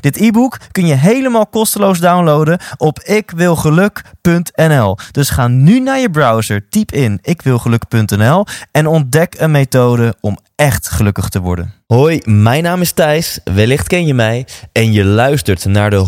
Dit 0.00 0.16
e-book 0.16 0.58
kun 0.72 0.86
je 0.86 0.94
helemaal 0.94 1.46
kosteloos 1.46 1.98
downloaden 1.98 2.58
op 2.76 3.00
ikwilgeluk.nl. 3.00 4.96
Dus 5.10 5.30
ga 5.30 5.48
nu 5.48 5.80
naar 5.80 5.98
je 5.98 6.10
browser, 6.10 6.68
typ 6.68 6.92
in 6.92 7.18
ikwilgeluk.nl 7.22 8.46
en 8.70 8.86
ontdek 8.86 9.34
een 9.38 9.50
methode 9.50 10.14
om 10.20 10.38
echt 10.56 10.88
gelukkig 10.88 11.28
te 11.28 11.40
worden. 11.40 11.72
Hoi, 11.86 12.20
mijn 12.24 12.62
naam 12.62 12.80
is 12.80 12.92
Thijs. 12.92 13.40
Wellicht 13.44 13.86
ken 13.86 14.06
je 14.06 14.14
mij 14.14 14.46
en 14.72 14.92
je 14.92 15.04
luistert 15.04 15.64
naar 15.64 15.90
de 15.90 16.06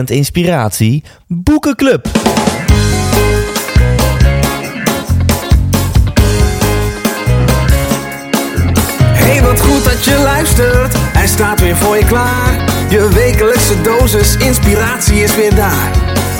100% 0.00 0.04
inspiratie 0.04 1.04
Boekenclub. 1.26 2.08
Je 10.04 10.18
luistert. 10.18 10.94
Hij 10.96 11.26
staat 11.26 11.60
weer 11.60 11.76
voor 11.76 11.96
je 11.96 12.04
klaar. 12.04 12.64
Je 12.88 13.08
wekelijkse 13.08 13.80
dosis 13.80 14.36
inspiratie 14.36 15.22
is 15.22 15.36
weer 15.36 15.54
daar. 15.54 15.92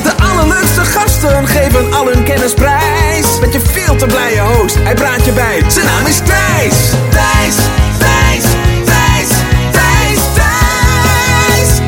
De 0.02 0.12
allerleukste 0.16 0.80
gasten 0.80 1.46
geven 1.46 1.92
al 1.92 2.06
hun 2.06 2.24
kennis 2.24 2.54
prijs. 2.54 3.40
Met 3.40 3.52
je 3.52 3.60
veel 3.60 3.96
te 3.96 4.06
blije 4.06 4.40
host, 4.40 4.76
hij 4.78 4.94
praat 4.94 5.24
je 5.24 5.32
bij. 5.32 5.70
Zijn 5.70 5.86
naam 5.86 6.06
is 6.06 6.18
Thijs. 6.18 6.90
Thijs, 7.10 7.56
Thijs, 7.98 8.44
Thijs, 8.84 9.28
Thijs, 9.70 10.20
Thijs. 10.34 11.80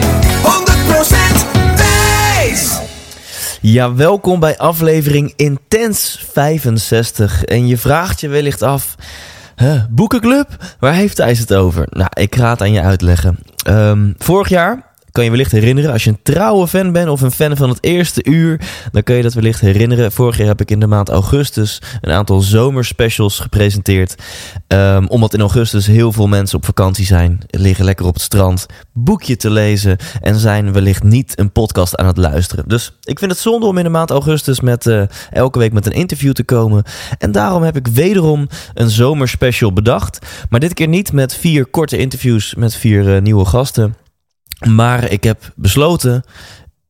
100% 0.42 1.76
Thijs. 1.76 2.78
Ja, 3.60 3.94
welkom 3.94 4.40
bij 4.40 4.58
aflevering 4.58 5.32
Intens 5.36 6.24
65. 6.32 7.44
En 7.44 7.66
je 7.66 7.78
vraagt 7.78 8.20
je 8.20 8.28
wellicht 8.28 8.62
af... 8.62 8.94
Huh, 9.56 9.82
boekenclub? 9.90 10.48
Waar 10.78 10.94
heeft 10.94 11.16
Thijs 11.16 11.38
het 11.38 11.54
over? 11.54 11.86
Nou, 11.90 12.08
ik 12.14 12.34
het 12.50 12.60
aan 12.60 12.72
je 12.72 12.80
uitleggen. 12.82 13.38
Ehm, 13.64 14.12
vorig 14.18 14.48
jaar 14.48 14.93
kan 15.14 15.24
je 15.24 15.30
wellicht 15.30 15.52
herinneren, 15.52 15.92
als 15.92 16.04
je 16.04 16.10
een 16.10 16.22
trouwe 16.22 16.68
fan 16.68 16.92
bent 16.92 17.08
of 17.08 17.20
een 17.20 17.30
fan 17.30 17.56
van 17.56 17.68
het 17.68 17.78
eerste 17.80 18.24
uur, 18.24 18.60
dan 18.92 19.02
kun 19.02 19.14
je 19.14 19.22
dat 19.22 19.34
wellicht 19.34 19.60
herinneren. 19.60 20.12
Vorig 20.12 20.36
jaar 20.36 20.46
heb 20.46 20.60
ik 20.60 20.70
in 20.70 20.80
de 20.80 20.86
maand 20.86 21.08
augustus 21.08 21.82
een 22.00 22.10
aantal 22.10 22.40
zomerspecials 22.40 23.38
gepresenteerd. 23.38 24.14
Um, 24.68 25.06
omdat 25.06 25.34
in 25.34 25.40
augustus 25.40 25.86
heel 25.86 26.12
veel 26.12 26.26
mensen 26.26 26.56
op 26.56 26.64
vakantie 26.64 27.06
zijn, 27.06 27.38
liggen 27.50 27.84
lekker 27.84 28.06
op 28.06 28.14
het 28.14 28.22
strand, 28.22 28.66
boekje 28.92 29.36
te 29.36 29.50
lezen 29.50 29.96
en 30.20 30.38
zijn 30.38 30.72
wellicht 30.72 31.02
niet 31.02 31.38
een 31.38 31.52
podcast 31.52 31.96
aan 31.96 32.06
het 32.06 32.16
luisteren. 32.16 32.64
Dus 32.68 32.92
ik 33.02 33.18
vind 33.18 33.30
het 33.30 33.40
zonde 33.40 33.66
om 33.66 33.78
in 33.78 33.84
de 33.84 33.90
maand 33.90 34.10
augustus 34.10 34.60
met 34.60 34.86
uh, 34.86 35.02
elke 35.30 35.58
week 35.58 35.72
met 35.72 35.86
een 35.86 35.92
interview 35.92 36.32
te 36.32 36.44
komen. 36.44 36.82
En 37.18 37.32
daarom 37.32 37.62
heb 37.62 37.76
ik 37.76 37.86
wederom 37.86 38.48
een 38.74 38.90
zomerspecial 38.90 39.72
bedacht. 39.72 40.18
Maar 40.48 40.60
dit 40.60 40.74
keer 40.74 40.88
niet 40.88 41.12
met 41.12 41.34
vier 41.34 41.66
korte 41.66 41.96
interviews 41.96 42.54
met 42.54 42.74
vier 42.74 43.14
uh, 43.16 43.22
nieuwe 43.22 43.44
gasten. 43.44 44.03
Maar 44.68 45.10
ik 45.10 45.24
heb 45.24 45.52
besloten, 45.54 46.24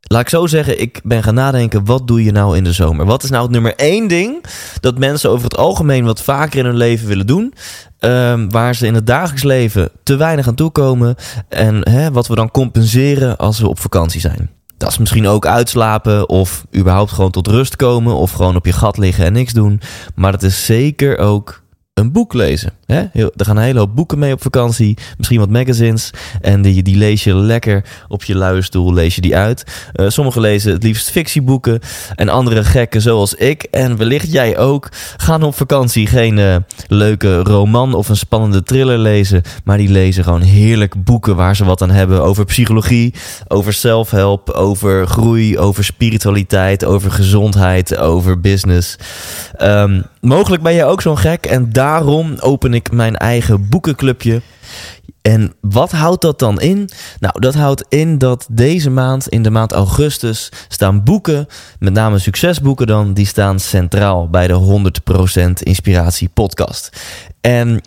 laat 0.00 0.20
ik 0.20 0.28
zo 0.28 0.47
zeggen, 0.47 0.80
ik 0.80 1.00
ben 1.05 1.22
gaan 1.22 1.34
nadenken, 1.34 1.84
wat 1.84 2.06
doe 2.06 2.25
je 2.25 2.33
nou 2.33 2.56
in 2.56 2.64
de 2.64 2.72
zomer? 2.72 3.06
Wat 3.06 3.22
is 3.22 3.31
nou 3.31 3.42
het 3.42 3.53
nummer 3.53 3.75
één 3.77 4.08
ding 4.08 4.44
dat 4.81 4.98
mensen 4.98 5.31
over 5.31 5.44
het 5.44 5.56
algemeen 5.56 6.04
wat 6.04 6.22
vaker 6.22 6.59
in 6.59 6.65
hun 6.65 6.76
leven 6.76 7.09
willen 7.09 7.26
doen? 7.26 7.54
Um, 8.00 8.50
waar 8.50 8.75
ze 8.75 8.87
in 8.87 8.94
het 8.94 9.06
dagelijks 9.06 9.43
leven 9.43 9.91
te 10.03 10.16
weinig 10.16 10.48
aan 10.48 10.54
toekomen 10.54 11.15
en 11.48 12.12
wat 12.12 12.26
we 12.26 12.34
dan 12.34 12.50
compenseren 12.50 13.37
als 13.37 13.60
we 13.60 13.69
op 13.69 13.81
vakantie 13.81 14.21
zijn. 14.21 14.50
Dat 14.77 14.91
is 14.91 14.98
misschien 14.98 15.27
ook 15.27 15.47
uitslapen 15.47 16.28
of 16.28 16.65
überhaupt 16.77 17.12
gewoon 17.12 17.31
tot 17.31 17.47
rust 17.47 17.77
komen 17.77 18.15
of 18.15 18.32
gewoon 18.32 18.56
op 18.56 18.66
je 18.66 18.72
gat 18.72 18.98
liggen 18.98 19.25
en 19.25 19.32
niks 19.32 19.53
doen. 19.53 19.81
Maar 20.15 20.32
dat 20.32 20.43
is 20.43 20.65
zeker 20.65 21.19
ook 21.19 21.62
een 21.94 22.12
boek 22.12 22.32
lezen. 22.32 22.72
Hè? 22.87 23.03
Er 23.12 23.45
gaan 23.45 23.56
een 23.56 23.62
hele 23.62 23.78
hoop 23.78 23.95
boeken 23.95 24.19
mee 24.19 24.33
op 24.33 24.43
vakantie. 24.43 24.97
Misschien 25.17 25.39
wat 25.39 25.50
magazines. 25.50 26.11
En 26.41 26.62
die, 26.62 26.83
die 26.83 26.97
lees 26.97 27.25
je 27.25 27.34
lekker 27.34 27.84
op 28.09 28.25
je 28.25 28.37
luie 28.37 28.62
stoel. 28.62 28.93
Lees 28.93 29.15
je 29.15 29.21
die 29.21 29.37
uit. 29.37 29.65
Uh, 29.95 30.09
sommigen 30.09 30.41
lezen 30.41 30.72
het 30.72 30.83
liefst 30.83 31.11
fictieboeken. 31.11 31.81
En 32.15 32.28
andere 32.28 32.65
gekken 32.65 33.00
zoals 33.00 33.34
ik. 33.34 33.62
En 33.62 33.97
wellicht 33.97 34.33
jij 34.33 34.59
ook. 34.59 34.89
Gaan 35.17 35.43
op 35.43 35.55
vakantie 35.55 36.06
geen 36.06 36.37
uh, 36.37 36.56
leuke 36.89 37.39
roman 37.39 37.95
of 37.95 38.09
een 38.09 38.17
spannende 38.17 38.62
thriller 38.62 38.99
lezen. 38.99 39.43
Maar 39.65 39.77
die 39.77 39.89
lezen 39.89 40.25
gewoon 40.25 40.41
heerlijk 40.43 41.05
boeken 41.05 41.37
waar 41.37 41.56
ze 41.56 41.65
wat 41.65 41.83
aan 41.83 41.91
hebben. 41.91 42.22
Over 42.22 42.45
psychologie. 42.45 43.15
Over 43.49 43.72
self-help. 43.72 44.51
Over 44.51 45.06
groei. 45.06 45.59
Over 45.59 45.84
spiritualiteit. 45.84 46.84
Over 46.84 47.11
gezondheid. 47.11 47.97
Over 47.97 48.41
business. 48.41 48.97
Um, 49.62 50.05
mogelijk 50.21 50.62
ben 50.62 50.75
je 50.75 50.84
ook 50.84 51.03
zo'n 51.03 51.19
gek. 51.19 51.47
En 51.47 51.72
daarom 51.72 52.34
open 52.41 52.71
ik 52.74 52.92
mijn 52.92 53.16
eigen 53.16 53.68
boekenclubje. 53.68 54.42
En 55.22 55.52
wat 55.60 55.92
houdt 55.92 56.22
dat 56.22 56.38
dan 56.38 56.60
in? 56.60 56.88
Nou, 57.20 57.40
dat 57.40 57.54
houdt 57.54 57.84
in 57.88 58.18
dat 58.18 58.46
deze 58.50 58.90
maand, 58.90 59.28
in 59.28 59.42
de 59.42 59.50
maand 59.50 59.72
augustus, 59.72 60.48
staan 60.68 61.02
boeken, 61.02 61.46
met 61.78 61.92
name 61.92 62.18
succesboeken 62.18 62.86
dan, 62.86 63.14
die 63.14 63.26
staan 63.26 63.60
centraal 63.60 64.28
bij 64.28 64.46
de 64.46 64.90
100% 65.38 65.50
Inspiratie 65.62 66.28
podcast. 66.28 66.88
En 67.40 67.80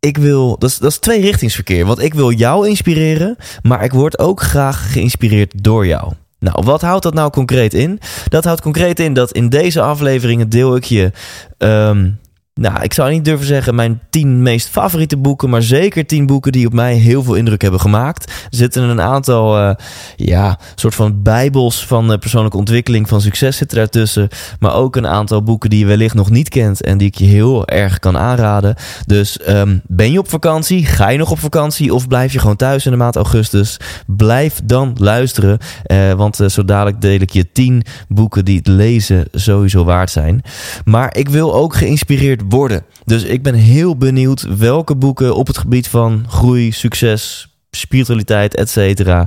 ik 0.00 0.16
wil, 0.16 0.58
dat 0.58 0.70
is, 0.70 0.78
dat 0.78 0.90
is 0.90 0.98
twee 0.98 1.20
richtingsverkeer. 1.20 1.86
Want 1.86 2.02
ik 2.02 2.14
wil 2.14 2.32
jou 2.32 2.68
inspireren, 2.68 3.36
maar 3.62 3.84
ik 3.84 3.92
word 3.92 4.18
ook 4.18 4.42
graag 4.42 4.92
geïnspireerd 4.92 5.62
door 5.62 5.86
jou. 5.86 6.12
Nou, 6.38 6.64
wat 6.64 6.80
houdt 6.80 7.02
dat 7.02 7.14
nou 7.14 7.30
concreet 7.30 7.74
in? 7.74 8.00
Dat 8.28 8.44
houdt 8.44 8.60
concreet 8.60 9.00
in 9.00 9.12
dat 9.12 9.32
in 9.32 9.48
deze 9.48 9.80
afleveringen 9.80 10.48
deel 10.48 10.76
ik 10.76 10.84
je 10.84 11.12
um, 11.58 12.18
nou, 12.58 12.82
ik 12.82 12.94
zou 12.94 13.10
niet 13.10 13.24
durven 13.24 13.46
zeggen 13.46 13.74
mijn 13.74 14.00
tien 14.10 14.42
meest 14.42 14.68
favoriete 14.68 15.16
boeken, 15.16 15.50
maar 15.50 15.62
zeker 15.62 16.06
tien 16.06 16.26
boeken 16.26 16.52
die 16.52 16.66
op 16.66 16.72
mij 16.72 16.94
heel 16.94 17.22
veel 17.22 17.34
indruk 17.34 17.62
hebben 17.62 17.80
gemaakt. 17.80 18.30
Er 18.30 18.56
zitten 18.56 18.82
een 18.82 19.00
aantal, 19.00 19.58
uh, 19.60 19.70
ja, 20.16 20.58
soort 20.74 20.94
van 20.94 21.22
bijbels 21.22 21.86
van 21.86 22.12
uh, 22.12 22.18
persoonlijke 22.18 22.56
ontwikkeling, 22.56 23.08
van 23.08 23.20
succes 23.20 23.56
zitten 23.56 23.76
daartussen. 23.76 24.28
Maar 24.58 24.74
ook 24.74 24.96
een 24.96 25.06
aantal 25.06 25.42
boeken 25.42 25.70
die 25.70 25.78
je 25.78 25.86
wellicht 25.86 26.14
nog 26.14 26.30
niet 26.30 26.48
kent 26.48 26.82
en 26.82 26.98
die 26.98 27.06
ik 27.06 27.14
je 27.14 27.24
heel 27.24 27.66
erg 27.66 27.98
kan 27.98 28.16
aanraden. 28.16 28.74
Dus 29.06 29.38
um, 29.48 29.80
ben 29.86 30.12
je 30.12 30.18
op 30.18 30.28
vakantie? 30.28 30.86
Ga 30.86 31.08
je 31.08 31.18
nog 31.18 31.30
op 31.30 31.38
vakantie? 31.38 31.94
Of 31.94 32.08
blijf 32.08 32.32
je 32.32 32.38
gewoon 32.38 32.56
thuis 32.56 32.84
in 32.84 32.90
de 32.90 32.96
maand 32.96 33.16
augustus? 33.16 33.76
Blijf 34.06 34.60
dan 34.64 34.96
luisteren, 35.00 35.58
uh, 35.86 36.12
want 36.12 36.36
zo 36.46 36.64
dadelijk 36.64 37.00
deel 37.00 37.20
ik 37.20 37.30
je 37.30 37.52
tien 37.52 37.82
boeken 38.08 38.44
die 38.44 38.56
het 38.56 38.66
lezen 38.66 39.26
sowieso 39.32 39.84
waard 39.84 40.10
zijn. 40.10 40.42
Maar 40.84 41.16
ik 41.16 41.28
wil 41.28 41.54
ook 41.54 41.74
geïnspireerd 41.74 42.46
worden. 42.48 42.84
Dus 43.04 43.22
ik 43.22 43.42
ben 43.42 43.54
heel 43.54 43.96
benieuwd 43.96 44.56
welke 44.56 44.96
boeken 44.96 45.34
op 45.34 45.46
het 45.46 45.58
gebied 45.58 45.88
van 45.88 46.24
groei, 46.28 46.72
succes, 46.72 47.48
spiritualiteit, 47.70 48.54
etc 48.54 49.26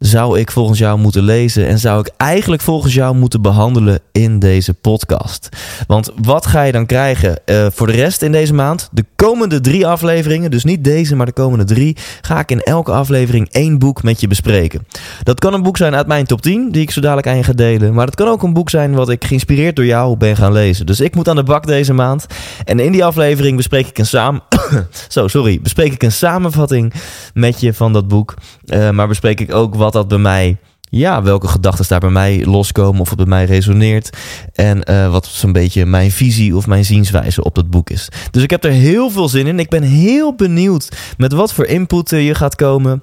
zou 0.00 0.38
ik 0.38 0.50
volgens 0.50 0.78
jou 0.78 0.98
moeten 0.98 1.22
lezen 1.22 1.66
en 1.66 1.78
zou 1.78 2.00
ik 2.00 2.10
eigenlijk 2.16 2.62
volgens 2.62 2.94
jou 2.94 3.16
moeten 3.16 3.42
behandelen 3.42 4.00
in 4.12 4.38
deze 4.38 4.74
podcast? 4.74 5.48
Want 5.86 6.10
wat 6.22 6.46
ga 6.46 6.62
je 6.62 6.72
dan 6.72 6.86
krijgen 6.86 7.38
uh, 7.46 7.66
voor 7.70 7.86
de 7.86 7.92
rest 7.92 8.22
in 8.22 8.32
deze 8.32 8.54
maand? 8.54 8.88
De 8.92 9.04
komende 9.16 9.60
drie 9.60 9.86
afleveringen, 9.86 10.50
dus 10.50 10.64
niet 10.64 10.84
deze, 10.84 11.16
maar 11.16 11.26
de 11.26 11.32
komende 11.32 11.64
drie, 11.64 11.96
ga 12.20 12.38
ik 12.38 12.50
in 12.50 12.60
elke 12.60 12.92
aflevering 12.92 13.48
één 13.50 13.78
boek 13.78 14.02
met 14.02 14.20
je 14.20 14.26
bespreken. 14.26 14.86
Dat 15.22 15.40
kan 15.40 15.54
een 15.54 15.62
boek 15.62 15.76
zijn 15.76 15.94
uit 15.94 16.06
mijn 16.06 16.26
top 16.26 16.42
10, 16.42 16.70
die 16.70 16.82
ik 16.82 16.90
zo 16.90 17.00
dadelijk 17.00 17.26
aan 17.26 17.36
je 17.36 17.42
ga 17.42 17.52
delen, 17.52 17.94
maar 17.94 18.06
dat 18.06 18.14
kan 18.14 18.28
ook 18.28 18.42
een 18.42 18.52
boek 18.52 18.70
zijn 18.70 18.94
wat 18.94 19.08
ik 19.08 19.24
geïnspireerd 19.24 19.76
door 19.76 19.86
jou 19.86 20.16
ben 20.16 20.36
gaan 20.36 20.52
lezen. 20.52 20.86
Dus 20.86 21.00
ik 21.00 21.14
moet 21.14 21.28
aan 21.28 21.36
de 21.36 21.42
bak 21.42 21.66
deze 21.66 21.92
maand 21.92 22.26
en 22.64 22.78
in 22.78 22.92
die 22.92 23.04
aflevering 23.04 23.56
bespreek 23.56 23.86
ik 23.86 23.98
een 23.98 24.06
samen, 24.06 24.42
zo 25.08 25.28
sorry, 25.28 25.60
bespreek 25.60 25.92
ik 25.92 26.02
een 26.02 26.12
samenvatting 26.12 26.92
met 27.34 27.60
je 27.60 27.74
van 27.74 27.92
dat 27.92 28.08
boek, 28.08 28.34
uh, 28.64 28.90
maar 28.90 29.08
bespreek 29.08 29.40
ik 29.40 29.54
ook 29.54 29.74
wat 29.74 29.88
dat 29.92 30.08
bij 30.08 30.18
mij 30.18 30.56
ja, 30.90 31.22
welke 31.22 31.48
gedachten 31.48 31.88
daar 31.88 32.00
bij 32.00 32.10
mij 32.10 32.44
loskomen 32.44 33.00
of 33.00 33.08
het 33.08 33.18
bij 33.18 33.26
mij 33.26 33.44
resoneert. 33.44 34.10
En 34.54 34.90
uh, 34.90 35.10
wat 35.10 35.26
zo'n 35.26 35.52
beetje 35.52 35.86
mijn 35.86 36.10
visie 36.10 36.56
of 36.56 36.66
mijn 36.66 36.84
zienswijze 36.84 37.44
op 37.44 37.54
dat 37.54 37.70
boek 37.70 37.90
is. 37.90 38.08
Dus 38.30 38.42
ik 38.42 38.50
heb 38.50 38.64
er 38.64 38.70
heel 38.70 39.10
veel 39.10 39.28
zin 39.28 39.46
in. 39.46 39.58
Ik 39.58 39.68
ben 39.68 39.82
heel 39.82 40.34
benieuwd 40.34 40.88
met 41.16 41.32
wat 41.32 41.52
voor 41.52 41.66
input 41.66 42.10
je 42.10 42.34
gaat 42.34 42.54
komen. 42.54 43.02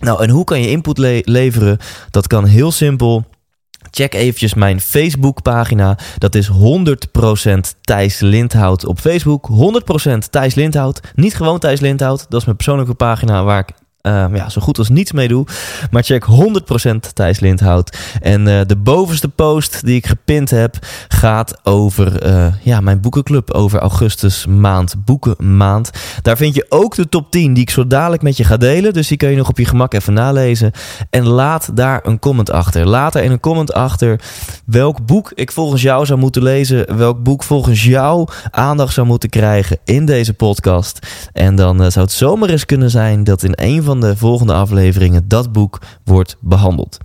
Nou, 0.00 0.22
en 0.22 0.30
hoe 0.30 0.44
kan 0.44 0.60
je 0.60 0.70
input 0.70 0.98
le 0.98 1.22
leveren? 1.24 1.78
Dat 2.10 2.26
kan 2.26 2.44
heel 2.44 2.72
simpel. 2.72 3.24
Check 3.90 4.14
eventjes 4.14 4.54
mijn 4.54 4.80
Facebookpagina. 4.80 5.98
Dat 6.18 6.34
is 6.34 6.50
100% 6.50 6.54
Thijs 7.80 8.20
Lindhout 8.20 8.84
op 8.84 8.98
Facebook. 8.98 9.48
100% 10.04 10.18
Thijs 10.30 10.54
Lindhout. 10.54 11.00
Niet 11.14 11.34
gewoon 11.34 11.58
Thijs 11.58 11.80
Lindhout. 11.80 12.26
Dat 12.28 12.38
is 12.40 12.44
mijn 12.44 12.56
persoonlijke 12.56 12.94
pagina 12.94 13.44
waar 13.44 13.58
ik 13.58 13.74
Ehm, 14.02 14.36
ja, 14.36 14.48
zo 14.48 14.60
goed 14.60 14.78
als 14.78 14.88
niets 14.88 15.12
mee 15.12 15.28
doe. 15.28 15.46
Maar 15.90 16.02
check 16.02 16.24
100% 16.24 17.14
Thijs 17.14 17.40
Lindhout. 17.40 17.98
En 18.20 18.46
uh, 18.46 18.60
de 18.66 18.76
bovenste 18.76 19.28
post 19.28 19.84
die 19.84 19.96
ik 19.96 20.06
gepind 20.06 20.50
heb 20.50 20.76
gaat 21.08 21.60
over 21.62 22.26
uh, 22.26 22.46
ja, 22.62 22.80
mijn 22.80 23.00
boekenclub. 23.00 23.50
Over 23.50 23.78
augustus 23.78 24.46
maand, 24.46 24.94
boekenmaand. 25.04 25.90
Daar 26.22 26.36
vind 26.36 26.54
je 26.54 26.66
ook 26.68 26.94
de 26.94 27.08
top 27.08 27.30
10 27.30 27.54
die 27.54 27.62
ik 27.62 27.70
zo 27.70 27.86
dadelijk 27.86 28.22
met 28.22 28.36
je 28.36 28.44
ga 28.44 28.56
delen. 28.56 28.92
Dus 28.92 29.08
die 29.08 29.16
kun 29.16 29.30
je 29.30 29.36
nog 29.36 29.48
op 29.48 29.58
je 29.58 29.64
gemak 29.64 29.94
even 29.94 30.12
nalezen. 30.12 30.72
En 31.10 31.26
laat 31.26 31.76
daar 31.76 32.00
een 32.02 32.18
comment 32.18 32.50
achter. 32.50 32.88
Laat 32.88 33.14
er 33.14 33.22
in 33.22 33.30
een 33.30 33.40
comment 33.40 33.72
achter 33.72 34.20
welk 34.66 35.06
boek 35.06 35.32
ik 35.34 35.52
volgens 35.52 35.82
jou 35.82 36.06
zou 36.06 36.18
moeten 36.18 36.42
lezen. 36.42 36.96
Welk 36.96 37.22
boek 37.22 37.42
volgens 37.42 37.84
jou 37.84 38.28
aandacht 38.50 38.94
zou 38.94 39.06
moeten 39.06 39.28
krijgen 39.28 39.78
in 39.84 40.06
deze 40.06 40.34
podcast. 40.34 41.06
En 41.32 41.56
dan 41.56 41.82
uh, 41.82 41.90
zou 41.90 42.04
het 42.04 42.14
zomaar 42.14 42.48
eens 42.48 42.66
kunnen 42.66 42.90
zijn 42.90 43.24
dat 43.24 43.42
in 43.42 43.52
een 43.54 43.82
van 43.82 43.90
de 44.00 44.16
volgende 44.16 44.52
afleveringen 44.52 45.28
dat 45.28 45.52
boek 45.52 45.78
wordt 46.04 46.36
behandeld. 46.40 46.98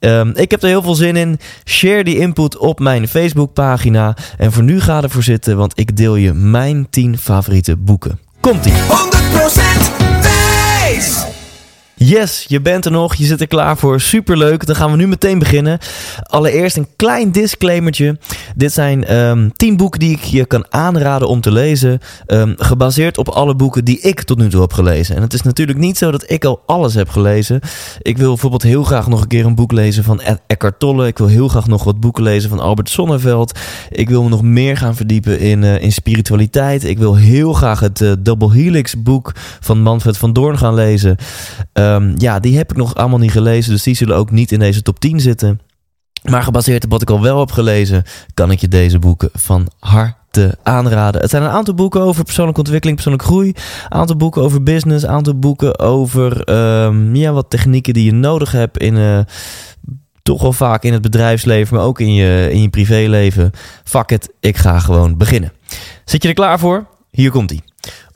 Um, 0.00 0.32
ik 0.34 0.50
heb 0.50 0.62
er 0.62 0.68
heel 0.68 0.82
veel 0.82 0.94
zin 0.94 1.16
in. 1.16 1.38
Share 1.64 2.04
die 2.04 2.18
input 2.18 2.58
op 2.58 2.78
mijn 2.78 3.08
Facebookpagina. 3.08 4.16
En 4.38 4.52
voor 4.52 4.62
nu 4.62 4.80
ga 4.80 5.02
ervoor 5.02 5.22
zitten, 5.22 5.56
want 5.56 5.78
ik 5.78 5.96
deel 5.96 6.16
je 6.16 6.32
mijn 6.32 6.86
10 6.90 7.18
favoriete 7.18 7.76
boeken. 7.76 8.18
Komt-ie! 8.40 8.72
100% 8.72 8.76
wijs! 9.34 10.25
Yes, 11.98 12.44
je 12.48 12.60
bent 12.60 12.84
er 12.84 12.90
nog. 12.90 13.14
Je 13.14 13.24
zit 13.24 13.40
er 13.40 13.46
klaar 13.46 13.76
voor. 13.76 14.00
Superleuk. 14.00 14.66
Dan 14.66 14.76
gaan 14.76 14.90
we 14.90 14.96
nu 14.96 15.08
meteen 15.08 15.38
beginnen. 15.38 15.78
Allereerst 16.22 16.76
een 16.76 16.86
klein 16.96 17.32
disclaimertje. 17.32 18.18
Dit 18.54 18.72
zijn 18.72 19.16
um, 19.16 19.52
tien 19.52 19.76
boeken 19.76 20.00
die 20.00 20.10
ik 20.10 20.22
je 20.22 20.46
kan 20.46 20.66
aanraden 20.68 21.28
om 21.28 21.40
te 21.40 21.52
lezen. 21.52 21.98
Um, 22.26 22.54
gebaseerd 22.58 23.18
op 23.18 23.28
alle 23.28 23.54
boeken 23.54 23.84
die 23.84 24.00
ik 24.00 24.22
tot 24.22 24.38
nu 24.38 24.48
toe 24.48 24.60
heb 24.60 24.72
gelezen. 24.72 25.16
En 25.16 25.22
het 25.22 25.32
is 25.32 25.42
natuurlijk 25.42 25.78
niet 25.78 25.98
zo 25.98 26.10
dat 26.10 26.30
ik 26.30 26.44
al 26.44 26.62
alles 26.66 26.94
heb 26.94 27.08
gelezen. 27.08 27.60
Ik 28.02 28.18
wil 28.18 28.28
bijvoorbeeld 28.28 28.62
heel 28.62 28.84
graag 28.84 29.08
nog 29.08 29.20
een 29.20 29.26
keer 29.26 29.46
een 29.46 29.54
boek 29.54 29.72
lezen 29.72 30.04
van 30.04 30.20
Eckhart 30.46 30.78
Tolle. 30.78 31.06
Ik 31.06 31.18
wil 31.18 31.26
heel 31.26 31.48
graag 31.48 31.66
nog 31.66 31.84
wat 31.84 32.00
boeken 32.00 32.22
lezen 32.22 32.50
van 32.50 32.60
Albert 32.60 32.88
Sonneveld. 32.88 33.58
Ik 33.90 34.08
wil 34.08 34.22
me 34.22 34.28
nog 34.28 34.42
meer 34.42 34.76
gaan 34.76 34.96
verdiepen 34.96 35.38
in, 35.38 35.62
uh, 35.62 35.82
in 35.82 35.92
spiritualiteit. 35.92 36.84
Ik 36.84 36.98
wil 36.98 37.16
heel 37.16 37.52
graag 37.52 37.80
het 37.80 38.00
uh, 38.00 38.12
Double 38.18 38.52
Helix 38.52 39.02
boek 39.02 39.32
van 39.60 39.80
Manfred 39.80 40.18
van 40.18 40.32
Doorn 40.32 40.58
gaan 40.58 40.74
lezen. 40.74 41.16
Ja, 42.16 42.40
die 42.40 42.56
heb 42.56 42.70
ik 42.70 42.76
nog 42.76 42.94
allemaal 42.94 43.18
niet 43.18 43.30
gelezen, 43.30 43.72
dus 43.72 43.82
die 43.82 43.94
zullen 43.94 44.16
ook 44.16 44.30
niet 44.30 44.52
in 44.52 44.58
deze 44.58 44.82
top 44.82 45.00
10 45.00 45.20
zitten. 45.20 45.60
Maar 46.22 46.42
gebaseerd 46.42 46.84
op 46.84 46.90
wat 46.90 47.02
ik 47.02 47.10
al 47.10 47.22
wel 47.22 47.38
heb 47.38 47.52
gelezen, 47.52 48.02
kan 48.34 48.50
ik 48.50 48.60
je 48.60 48.68
deze 48.68 48.98
boeken 48.98 49.30
van 49.32 49.68
harte 49.78 50.58
aanraden. 50.62 51.20
Het 51.20 51.30
zijn 51.30 51.42
een 51.42 51.48
aantal 51.48 51.74
boeken 51.74 52.00
over 52.00 52.24
persoonlijke 52.24 52.60
ontwikkeling, 52.60 52.96
persoonlijke 52.96 53.32
groei. 53.32 53.48
Een 53.48 53.98
aantal 53.98 54.16
boeken 54.16 54.42
over 54.42 54.62
business. 54.62 55.04
Een 55.04 55.10
aantal 55.10 55.38
boeken 55.38 55.78
over 55.78 56.48
um, 56.84 57.14
ja, 57.14 57.32
wat 57.32 57.50
technieken 57.50 57.94
die 57.94 58.04
je 58.04 58.12
nodig 58.12 58.52
hebt 58.52 58.78
in. 58.78 58.94
Uh, 58.94 59.18
toch 60.22 60.42
wel 60.42 60.52
vaak 60.52 60.82
in 60.82 60.92
het 60.92 61.02
bedrijfsleven, 61.02 61.76
maar 61.76 61.84
ook 61.84 62.00
in 62.00 62.14
je, 62.14 62.48
in 62.50 62.62
je 62.62 62.68
privéleven. 62.68 63.50
Fuck 63.84 64.10
it, 64.10 64.32
ik 64.40 64.56
ga 64.56 64.78
gewoon 64.78 65.16
beginnen. 65.16 65.52
Zit 66.04 66.22
je 66.22 66.28
er 66.28 66.34
klaar 66.34 66.58
voor? 66.58 66.86
Hier 67.10 67.30
komt 67.30 67.50
ie. 67.50 67.62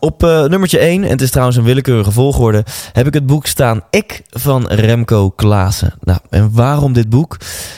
Op 0.00 0.22
uh, 0.22 0.44
nummertje 0.44 0.78
1, 0.78 1.04
en 1.04 1.10
het 1.10 1.20
is 1.20 1.30
trouwens 1.30 1.56
een 1.56 1.64
willekeurige 1.64 2.12
volgorde, 2.12 2.64
heb 2.92 3.06
ik 3.06 3.14
het 3.14 3.26
boek 3.26 3.46
staan 3.46 3.82
Ik 3.90 4.22
van 4.30 4.66
Remco 4.66 5.30
Klaassen. 5.30 5.94
Nou, 6.00 6.18
en 6.30 6.50
waarom 6.52 6.92
dit 6.92 7.08
boek? 7.08 7.36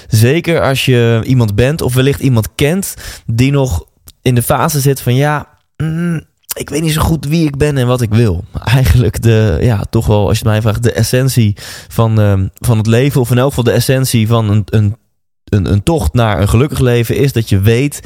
Zeker 0.08 0.62
als 0.62 0.84
je 0.84 1.22
iemand 1.24 1.54
bent 1.54 1.82
of 1.82 1.94
wellicht 1.94 2.20
iemand 2.20 2.48
kent 2.54 2.94
die 3.26 3.50
nog 3.50 3.84
in 4.22 4.34
de 4.34 4.42
fase 4.42 4.80
zit 4.80 5.00
van 5.00 5.14
ja, 5.14 5.48
mm, 5.76 6.22
ik 6.54 6.70
weet 6.70 6.82
niet 6.82 6.92
zo 6.92 7.00
goed 7.00 7.24
wie 7.24 7.46
ik 7.46 7.56
ben 7.56 7.76
en 7.76 7.86
wat 7.86 8.00
ik 8.00 8.14
wil. 8.14 8.44
Eigenlijk 8.64 9.22
de, 9.22 9.58
ja, 9.60 9.84
toch 9.90 10.06
wel, 10.06 10.28
als 10.28 10.38
je 10.38 10.44
mij 10.44 10.62
vraagt, 10.62 10.82
de 10.82 10.92
essentie 10.92 11.56
van, 11.88 12.20
uh, 12.20 12.40
van 12.54 12.78
het 12.78 12.86
leven, 12.86 13.20
of 13.20 13.30
in 13.30 13.38
elk 13.38 13.48
geval 13.48 13.64
de 13.64 13.70
essentie 13.70 14.26
van 14.26 14.50
een, 14.50 14.62
een, 14.64 14.96
een, 15.44 15.72
een 15.72 15.82
tocht 15.82 16.12
naar 16.12 16.40
een 16.40 16.48
gelukkig 16.48 16.78
leven, 16.78 17.16
is 17.16 17.32
dat 17.32 17.48
je 17.48 17.60
weet 17.60 18.00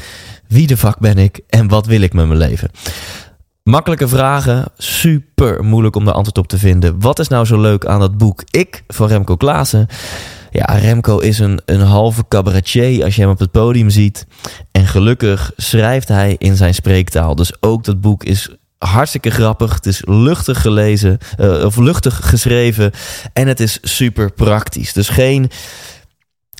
wie 0.48 0.66
de 0.66 0.76
fuck 0.76 0.98
ben 0.98 1.18
ik 1.18 1.40
en 1.48 1.68
wat 1.68 1.86
wil 1.86 2.00
ik 2.00 2.12
met 2.12 2.26
mijn 2.26 2.38
leven. 2.38 2.70
Makkelijke 3.66 4.08
vragen, 4.08 4.64
super 4.76 5.64
moeilijk 5.64 5.96
om 5.96 6.04
de 6.04 6.12
antwoord 6.12 6.38
op 6.38 6.48
te 6.48 6.58
vinden. 6.58 7.00
Wat 7.00 7.18
is 7.18 7.28
nou 7.28 7.44
zo 7.44 7.60
leuk 7.60 7.86
aan 7.86 8.00
dat 8.00 8.18
boek 8.18 8.42
Ik 8.50 8.82
van 8.88 9.08
Remco 9.08 9.36
Klaassen? 9.36 9.86
Ja, 10.50 10.64
Remco 10.64 11.18
is 11.18 11.38
een, 11.38 11.60
een 11.64 11.80
halve 11.80 12.24
cabaretier 12.28 13.04
als 13.04 13.14
je 13.16 13.22
hem 13.22 13.30
op 13.30 13.38
het 13.38 13.50
podium 13.50 13.90
ziet. 13.90 14.26
En 14.72 14.86
gelukkig 14.86 15.52
schrijft 15.56 16.08
hij 16.08 16.36
in 16.38 16.56
zijn 16.56 16.74
spreektaal. 16.74 17.34
Dus 17.34 17.62
ook 17.62 17.84
dat 17.84 18.00
boek 18.00 18.24
is 18.24 18.56
hartstikke 18.78 19.30
grappig. 19.30 19.74
Het 19.74 19.86
is 19.86 20.02
luchtig 20.04 20.60
gelezen, 20.60 21.18
uh, 21.40 21.64
of 21.64 21.76
luchtig 21.76 22.28
geschreven. 22.28 22.92
En 23.32 23.48
het 23.48 23.60
is 23.60 23.78
super 23.82 24.32
praktisch. 24.32 24.92
Dus 24.92 25.08
geen 25.08 25.50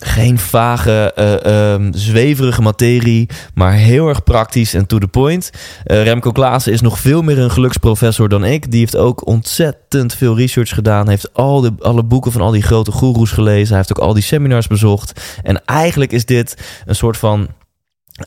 geen 0.05 0.39
vage, 0.39 1.13
uh, 1.47 1.89
zweverige 1.91 2.63
materie, 2.63 3.29
maar 3.55 3.73
heel 3.73 4.09
erg 4.09 4.23
praktisch 4.23 4.75
en 4.75 4.87
to 4.87 4.99
the 4.99 5.09
point. 5.09 5.51
Uh, 5.87 6.03
Remco 6.03 6.33
Klaassen 6.33 6.73
is 6.73 6.81
nog 6.81 6.99
veel 6.99 7.23
meer 7.23 7.39
een 7.39 7.51
geluksprofessor 7.51 8.29
dan 8.29 8.45
ik. 8.45 8.71
Die 8.71 8.81
heeft 8.81 8.97
ook 8.97 9.27
ontzettend 9.27 10.15
veel 10.15 10.37
research 10.37 10.75
gedaan. 10.75 11.09
Heeft 11.09 11.35
al 11.35 11.61
de, 11.61 11.73
alle 11.79 12.03
boeken 12.03 12.33
van 12.33 12.41
al 12.41 12.51
die 12.51 12.63
grote 12.63 12.93
goeroes 12.93 13.31
gelezen. 13.31 13.69
Hij 13.69 13.77
heeft 13.77 13.99
ook 13.99 14.07
al 14.07 14.15
die 14.15 14.23
seminars 14.23 14.67
bezocht. 14.67 15.21
En 15.43 15.65
eigenlijk 15.65 16.13
is 16.13 16.25
dit 16.25 16.57
een 16.87 16.95
soort 16.95 17.17
van 17.17 17.49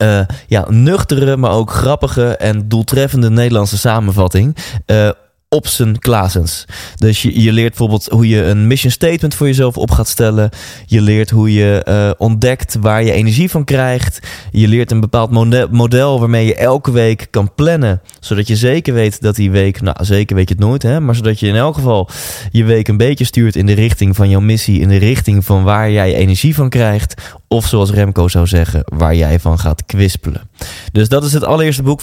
uh, 0.02 0.22
ja, 0.48 0.66
nuchtere, 0.70 1.38
maar 1.38 1.52
ook 1.52 1.72
grappige 1.72 2.36
en 2.36 2.68
doeltreffende 2.68 3.30
Nederlandse 3.30 3.78
samenvatting. 3.78 4.56
Op 5.56 5.68
zijn 5.68 6.00
Klaasens. 6.00 6.66
Dus 6.96 7.22
je, 7.22 7.42
je 7.42 7.52
leert 7.52 7.70
bijvoorbeeld 7.70 8.06
hoe 8.06 8.28
je 8.28 8.44
een 8.44 8.68
mission 8.68 8.92
statement 8.92 9.36
voor 9.36 9.48
jezelf 9.48 9.78
op 9.78 9.92
gaat 9.92 10.08
stellen. 10.08 10.50
Je 10.86 11.02
leert 11.02 11.30
hoe 11.30 11.54
je 11.54 11.86
uh, 11.88 12.12
ontdekt 12.18 12.78
waar 12.80 13.04
je 13.04 13.12
energie 13.12 13.50
van 13.50 13.64
krijgt. 13.64 14.20
Je 14.52 14.68
leert 14.68 14.92
een 14.92 15.00
bepaald 15.00 15.32
model 15.72 16.20
waarmee 16.20 16.46
je 16.46 16.56
elke 16.56 16.92
week 16.92 17.28
kan 17.30 17.54
plannen. 17.56 18.02
Zodat 18.20 18.48
je 18.48 18.56
zeker 18.56 18.94
weet 18.94 19.22
dat 19.22 19.36
die 19.36 19.52
week, 19.52 19.82
nou 19.82 20.06
zeker 20.06 20.36
weet 20.36 20.50
je 20.50 20.56
het 20.56 20.64
nooit, 20.64 20.84
hè, 20.84 21.00
maar 21.00 21.16
zodat 21.16 21.40
je 21.40 21.48
in 21.48 21.56
elk 21.56 21.76
geval 21.76 22.10
je 22.52 22.64
week 22.64 22.88
een 22.88 22.98
beetje 22.98 23.26
stuurt 23.26 23.56
in 23.56 23.66
de 23.66 23.74
richting 23.74 24.16
van 24.16 24.30
jouw 24.30 24.40
missie. 24.40 24.80
In 24.80 24.90
de 24.90 24.98
richting 24.98 25.46
van 25.46 25.64
waar 25.64 25.92
jij 25.92 26.16
energie 26.16 26.56
van 26.56 26.70
krijgt. 26.70 27.22
Of 27.48 27.68
zoals 27.68 27.92
Remco 27.92 28.28
zou 28.28 28.48
zeggen, 28.48 28.82
waar 28.86 29.16
jij 29.16 29.40
van 29.40 29.60
gaat 29.60 29.86
kwispelen. 29.86 30.50
Dus 30.92 31.10
dat 31.10 31.24
is 31.24 31.34
het 31.34 31.44
allereerste 31.44 31.84
boek 31.84 32.00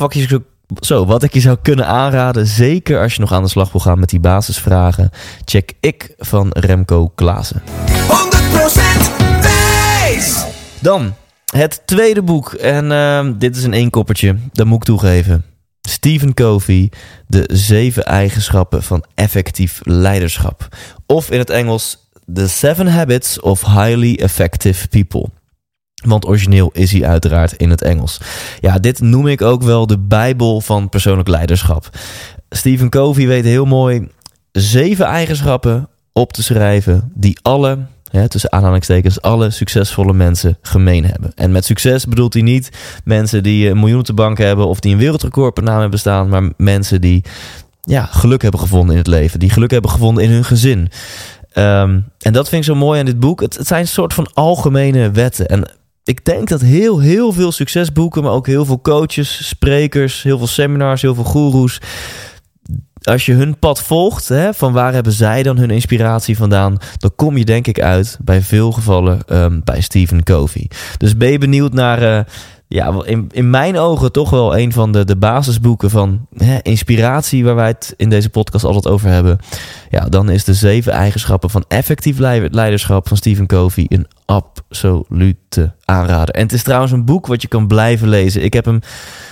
zo, 0.81 1.07
wat 1.07 1.23
ik 1.23 1.35
je 1.35 1.41
zou 1.41 1.57
kunnen 1.63 1.87
aanraden, 1.87 2.47
zeker 2.47 3.01
als 3.01 3.15
je 3.15 3.21
nog 3.21 3.33
aan 3.33 3.43
de 3.43 3.49
slag 3.49 3.73
wil 3.73 3.81
gaan 3.81 3.99
met 3.99 4.09
die 4.09 4.21
basisvragen, 4.21 5.11
check 5.45 5.73
ik 5.81 6.15
van 6.19 6.49
Remco 6.51 7.09
Klaassen. 7.15 7.63
100% 7.63 7.67
wijs! 9.41 10.45
Dan 10.81 11.15
het 11.57 11.83
tweede 11.85 12.23
boek. 12.23 12.53
En 12.53 12.91
uh, 12.91 13.31
dit 13.39 13.57
is 13.57 13.65
een 13.65 13.73
eenkoppertje, 13.73 14.37
dat 14.53 14.67
moet 14.67 14.79
ik 14.79 14.85
toegeven. 14.85 15.45
Stephen 15.81 16.35
Covey, 16.35 16.91
de 17.27 17.49
zeven 17.53 18.05
eigenschappen 18.05 18.83
van 18.83 19.05
effectief 19.15 19.81
leiderschap. 19.83 20.69
Of 21.07 21.31
in 21.31 21.39
het 21.39 21.51
Engels, 21.51 22.11
The 22.35 22.49
Seven 22.49 22.87
Habits 22.87 23.41
of 23.41 23.63
Highly 23.63 24.15
Effective 24.15 24.89
People. 24.89 25.29
Want 26.05 26.27
origineel 26.27 26.71
is 26.73 26.93
hij 26.93 27.05
uiteraard 27.05 27.53
in 27.53 27.71
het 27.71 27.83
Engels. 27.83 28.21
Ja, 28.61 28.79
dit 28.79 29.01
noem 29.01 29.27
ik 29.27 29.43
ook 29.43 29.63
wel 29.63 29.87
de 29.87 29.99
Bijbel 29.99 30.61
van 30.61 30.89
persoonlijk 30.89 31.29
leiderschap. 31.29 31.89
Stephen 32.51 32.91
Covey 32.91 33.27
weet 33.27 33.45
heel 33.45 33.65
mooi 33.65 34.09
zeven 34.53 35.07
eigenschappen 35.07 35.89
op 36.13 36.33
te 36.33 36.43
schrijven 36.43 37.11
die 37.15 37.39
alle, 37.43 37.79
tussen 38.29 38.53
aanhalingstekens, 38.53 39.21
alle 39.21 39.51
succesvolle 39.51 40.13
mensen 40.13 40.59
gemeen 40.63 41.05
hebben. 41.05 41.33
En 41.35 41.53
met 41.53 41.65
succes 41.65 42.07
bedoelt 42.07 42.33
hij 42.33 42.43
niet 42.43 42.71
mensen 43.05 43.43
die 43.43 43.69
een 43.69 43.79
miljoen 43.79 44.03
de 44.03 44.13
bank 44.13 44.39
hebben 44.39 44.67
of 44.67 44.81
die 44.81 44.93
een 44.93 44.99
wereldrecord 44.99 45.55
per 45.55 45.63
naam 45.63 45.81
hebben 45.81 45.99
staan, 45.99 46.29
maar 46.29 46.53
mensen 46.57 47.01
die 47.01 47.25
ja, 47.81 48.05
geluk 48.05 48.43
hebben 48.43 48.61
gevonden 48.61 48.91
in 48.91 48.99
het 48.99 49.07
leven, 49.07 49.39
die 49.39 49.51
geluk 49.51 49.71
hebben 49.71 49.91
gevonden 49.91 50.25
in 50.25 50.31
hun 50.31 50.45
gezin. 50.45 50.79
Um, 51.55 52.05
en 52.19 52.33
dat 52.33 52.49
vind 52.49 52.63
ik 52.63 52.69
zo 52.69 52.75
mooi 52.75 52.99
aan 52.99 53.07
dit 53.07 53.21
boek. 53.21 53.41
Het, 53.41 53.57
het 53.57 53.67
zijn 53.67 53.81
een 53.81 53.89
soort 53.89 54.15
van 54.15 54.31
algemene 54.35 55.11
wetten. 55.11 55.49
En 55.49 55.71
ik 56.07 56.25
denk 56.25 56.49
dat 56.49 56.61
heel, 56.61 56.99
heel 56.99 57.33
veel 57.33 57.53
succesboeken, 57.53 58.23
maar 58.23 58.33
ook 58.33 58.47
heel 58.47 58.65
veel 58.65 58.81
coaches, 58.81 59.49
sprekers, 59.49 60.23
heel 60.23 60.39
veel 60.39 60.47
seminars, 60.47 61.03
heel 61.03 61.15
veel 61.15 61.25
goeroes. 61.25 61.81
Als 63.03 63.27
je 63.27 63.33
hun 63.33 63.59
pad 63.59 63.83
volgt, 63.83 64.29
hè, 64.29 64.55
van 64.55 64.73
waar 64.73 64.93
hebben 64.93 65.13
zij 65.13 65.43
dan 65.43 65.59
hun 65.59 65.71
inspiratie 65.71 66.37
vandaan, 66.37 66.77
dan 66.97 67.13
kom 67.17 67.37
je 67.37 67.45
denk 67.45 67.67
ik 67.67 67.81
uit 67.81 68.19
bij 68.25 68.43
veel 68.43 68.73
gevallen 68.73 69.21
um, 69.29 69.61
bij 69.65 69.81
Stephen 69.81 70.23
Covey. 70.23 70.71
Dus 70.99 71.17
ben 71.17 71.31
je 71.31 71.39
benieuwd 71.39 71.73
naar, 71.73 72.03
uh, 72.03 72.21
ja, 72.69 73.03
in, 73.05 73.27
in 73.31 73.51
mijn 73.51 73.79
ogen 73.79 74.13
toch 74.13 74.31
wel 74.31 74.59
een 74.59 74.73
van 74.73 74.93
de, 74.93 75.05
de 75.05 75.17
basisboeken 75.17 75.91
van 75.91 76.27
hè, 76.37 76.59
inspiratie, 76.63 77.45
waar 77.45 77.55
wij 77.55 77.69
het 77.69 77.95
in 77.97 78.11
deze 78.11 78.31
podcast 78.31 78.65
altijd 78.65 78.87
over 78.87 79.09
hebben. 79.09 79.39
Ja, 79.91 80.09
dan 80.09 80.31
is 80.31 80.45
de 80.45 80.55
zeven 80.55 80.93
eigenschappen 80.93 81.51
van 81.51 81.65
effectief 81.69 82.19
leiderschap 82.19 83.09
van 83.09 83.17
Stephen 83.17 83.47
Covey 83.47 83.87
een 83.89 84.07
absolute 84.27 85.75
aanrader. 85.85 86.35
En 86.35 86.43
het 86.43 86.53
is 86.53 86.63
trouwens 86.63 86.93
een 86.93 87.05
boek 87.05 87.27
wat 87.27 87.43
je 87.43 87.49
kan 87.49 87.67
blijven 87.67 88.09
lezen. 88.09 88.45
Ik 88.45 88.53
heb 88.53 88.65
hem 88.65 88.81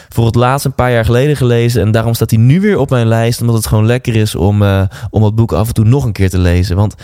voor 0.09 0.27
het 0.27 0.35
laatst 0.35 0.65
een 0.65 0.75
paar 0.75 0.93
jaar 0.93 1.05
geleden 1.05 1.37
gelezen. 1.37 1.83
En 1.83 1.91
daarom 1.91 2.15
staat 2.15 2.31
hij 2.31 2.39
nu 2.39 2.61
weer 2.61 2.79
op 2.79 2.91
mijn 2.91 3.07
lijst. 3.07 3.41
Omdat 3.41 3.57
het 3.57 3.67
gewoon 3.67 3.87
lekker 3.87 4.17
is 4.17 4.35
om, 4.35 4.63
uh, 4.63 4.83
om 5.11 5.23
dat 5.23 5.35
boek 5.35 5.53
af 5.53 5.69
en 5.69 5.75
toe 5.75 5.85
nog 5.85 6.05
een 6.05 6.13
keer 6.13 6.31
te 6.31 6.39
lezen. 6.39 6.77
Want 6.77 6.95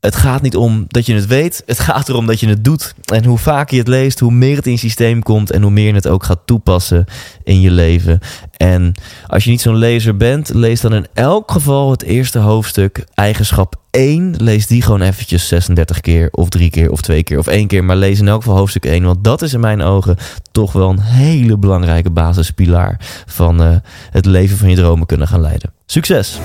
het 0.00 0.16
gaat 0.16 0.42
niet 0.42 0.56
om 0.56 0.84
dat 0.88 1.06
je 1.06 1.14
het 1.14 1.26
weet. 1.26 1.62
Het 1.66 1.78
gaat 1.78 2.08
erom 2.08 2.26
dat 2.26 2.40
je 2.40 2.48
het 2.48 2.64
doet. 2.64 2.94
En 3.12 3.24
hoe 3.24 3.38
vaker 3.38 3.74
je 3.74 3.80
het 3.80 3.88
leest, 3.88 4.20
hoe 4.20 4.32
meer 4.32 4.56
het 4.56 4.66
in 4.66 4.72
je 4.72 4.78
systeem 4.78 5.22
komt. 5.22 5.50
En 5.50 5.62
hoe 5.62 5.70
meer 5.70 5.86
je 5.86 5.94
het 5.94 6.08
ook 6.08 6.24
gaat 6.24 6.40
toepassen 6.44 7.04
in 7.44 7.60
je 7.60 7.70
leven. 7.70 8.20
En 8.56 8.92
als 9.26 9.44
je 9.44 9.50
niet 9.50 9.60
zo'n 9.60 9.76
lezer 9.76 10.16
bent, 10.16 10.54
lees 10.54 10.80
dan 10.80 10.94
in 10.94 11.06
elk 11.14 11.50
geval 11.50 11.90
het 11.90 12.02
eerste 12.02 12.38
hoofdstuk, 12.38 13.04
eigenschap 13.14 13.74
1. 13.90 14.34
Lees 14.38 14.66
die 14.66 14.82
gewoon 14.82 15.00
eventjes 15.00 15.48
36 15.48 16.00
keer, 16.00 16.28
of 16.30 16.48
drie 16.48 16.70
keer, 16.70 16.90
of 16.90 17.00
twee 17.00 17.22
keer, 17.22 17.38
of 17.38 17.46
één 17.46 17.66
keer. 17.66 17.84
Maar 17.84 17.96
lees 17.96 18.20
in 18.20 18.28
elk 18.28 18.42
geval 18.42 18.56
hoofdstuk 18.56 18.86
1. 18.86 19.04
Want 19.04 19.24
dat 19.24 19.42
is 19.42 19.52
in 19.52 19.60
mijn 19.60 19.82
ogen 19.82 20.16
toch 20.52 20.72
wel 20.72 20.90
een 20.90 21.00
hele 21.00 21.58
belangrijke 21.58 22.10
basispilaar 22.10 23.00
van 23.26 23.62
uh, 23.62 23.76
het 24.10 24.26
leven 24.26 24.56
van 24.56 24.70
je 24.70 24.76
dromen 24.76 25.06
kunnen 25.06 25.28
gaan 25.28 25.40
leiden. 25.40 25.72
Succes! 25.86 26.38
100% 26.38 26.40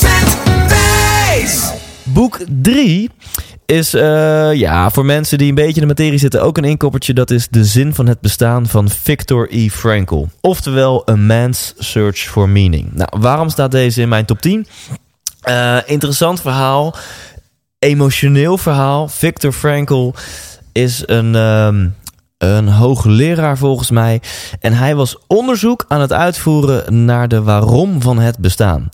wijs! 0.00 0.39
Boek 2.12 2.38
3 2.62 3.10
is 3.66 3.94
uh, 3.94 4.52
ja, 4.54 4.90
voor 4.90 5.04
mensen 5.04 5.38
die 5.38 5.48
een 5.48 5.54
beetje 5.54 5.80
in 5.80 5.88
de 5.88 5.94
materie 5.94 6.18
zitten 6.18 6.42
ook 6.42 6.56
een 6.56 6.64
inkoppertje. 6.64 7.12
Dat 7.12 7.30
is 7.30 7.48
De 7.48 7.64
Zin 7.64 7.94
van 7.94 8.06
het 8.06 8.20
Bestaan 8.20 8.66
van 8.66 8.88
Viktor 8.88 9.48
E. 9.50 9.68
Frankl. 9.68 10.26
Oftewel 10.40 11.10
A 11.10 11.16
Man's 11.16 11.74
Search 11.78 12.18
for 12.18 12.48
Meaning. 12.48 12.92
Nou, 12.92 13.08
waarom 13.18 13.48
staat 13.48 13.70
deze 13.70 14.00
in 14.00 14.08
mijn 14.08 14.24
top 14.24 14.40
10? 14.40 14.66
Uh, 15.48 15.78
interessant 15.86 16.40
verhaal. 16.40 16.94
Emotioneel 17.78 18.58
verhaal. 18.58 19.08
Viktor 19.08 19.52
Frankl 19.52 20.12
is 20.72 21.02
een... 21.06 21.34
Um, 21.34 21.94
een 22.40 22.68
hoogleraar 22.68 23.58
volgens 23.58 23.90
mij. 23.90 24.20
En 24.60 24.72
hij 24.72 24.94
was 24.94 25.16
onderzoek 25.26 25.84
aan 25.88 26.00
het 26.00 26.12
uitvoeren 26.12 27.04
naar 27.04 27.28
de 27.28 27.42
waarom 27.42 28.02
van 28.02 28.18
het 28.18 28.38
bestaan. 28.38 28.88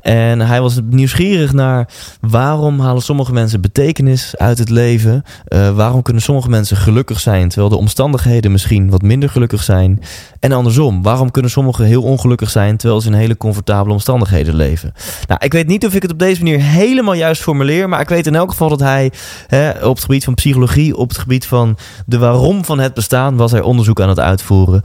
En 0.00 0.40
hij 0.40 0.60
was 0.60 0.78
nieuwsgierig 0.90 1.52
naar 1.52 1.88
waarom 2.20 2.80
halen 2.80 3.02
sommige 3.02 3.32
mensen 3.32 3.60
betekenis 3.60 4.36
uit 4.36 4.58
het 4.58 4.70
leven? 4.70 5.22
Uh, 5.48 5.76
waarom 5.76 6.02
kunnen 6.02 6.22
sommige 6.22 6.48
mensen 6.48 6.76
gelukkig 6.76 7.20
zijn 7.20 7.48
terwijl 7.48 7.70
de 7.70 7.76
omstandigheden 7.76 8.52
misschien 8.52 8.90
wat 8.90 9.02
minder 9.02 9.28
gelukkig 9.28 9.62
zijn? 9.62 10.02
En 10.40 10.52
andersom, 10.52 11.02
waarom 11.02 11.30
kunnen 11.30 11.50
sommigen 11.50 11.84
heel 11.84 12.02
ongelukkig 12.02 12.50
zijn 12.50 12.76
terwijl 12.76 13.00
ze 13.00 13.08
in 13.08 13.14
hele 13.14 13.36
comfortabele 13.36 13.94
omstandigheden 13.94 14.54
leven? 14.54 14.92
Nou, 15.26 15.44
ik 15.44 15.52
weet 15.52 15.66
niet 15.66 15.86
of 15.86 15.94
ik 15.94 16.02
het 16.02 16.12
op 16.12 16.18
deze 16.18 16.42
manier 16.42 16.60
helemaal 16.60 17.14
juist 17.14 17.42
formuleer, 17.42 17.88
maar 17.88 18.00
ik 18.00 18.08
weet 18.08 18.26
in 18.26 18.34
elk 18.34 18.50
geval 18.50 18.68
dat 18.68 18.80
hij 18.80 19.12
hè, 19.46 19.70
op 19.70 19.94
het 19.94 20.04
gebied 20.04 20.24
van 20.24 20.34
psychologie, 20.34 20.96
op 20.96 21.08
het 21.08 21.18
gebied 21.18 21.46
van 21.46 21.78
de 22.06 22.18
waarom 22.18 22.64
van 22.64 22.78
het 22.78 22.85
bestaan, 22.94 23.36
was 23.36 23.50
hij 23.50 23.60
onderzoek 23.60 24.00
aan 24.00 24.08
het 24.08 24.20
uitvoeren. 24.20 24.82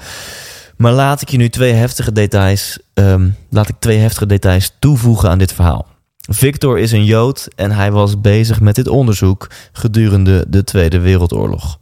Maar 0.77 0.91
laat 0.91 1.21
ik 1.21 1.29
je 1.29 1.37
nu 1.37 1.49
twee 1.49 1.73
heftige 1.73 2.11
details, 2.11 2.79
um, 2.93 3.35
laat 3.49 3.69
ik 3.69 3.75
twee 3.79 3.97
heftige 3.97 4.25
details 4.25 4.75
toevoegen 4.79 5.29
aan 5.29 5.37
dit 5.37 5.53
verhaal. 5.53 5.87
Victor 6.17 6.79
is 6.79 6.91
een 6.91 7.05
Jood 7.05 7.47
en 7.55 7.71
hij 7.71 7.91
was 7.91 8.21
bezig 8.21 8.59
met 8.59 8.75
dit 8.75 8.87
onderzoek 8.87 9.49
gedurende 9.71 10.45
de 10.47 10.63
Tweede 10.63 10.99
Wereldoorlog. 10.99 11.79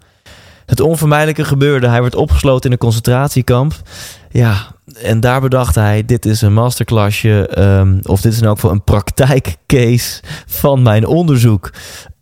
Het 0.70 0.80
onvermijdelijke 0.80 1.46
gebeurde. 1.46 1.88
Hij 1.88 2.02
werd 2.02 2.16
opgesloten 2.16 2.66
in 2.66 2.72
een 2.72 2.78
concentratiekamp. 2.78 3.74
Ja, 4.32 4.76
en 5.02 5.20
daar 5.20 5.42
bedacht 5.42 5.76
hij: 5.76 6.06
dit 6.06 6.26
is 6.26 6.42
een 6.42 6.54
masterclassje, 6.54 7.60
um, 7.60 8.00
of 8.04 8.22
dit 8.22 8.32
is 8.32 8.40
in 8.40 8.46
elk 8.46 8.56
geval 8.56 8.72
een 8.72 8.84
praktijkcase 8.84 10.22
van 10.46 10.82
mijn 10.82 11.06
onderzoek. 11.06 11.72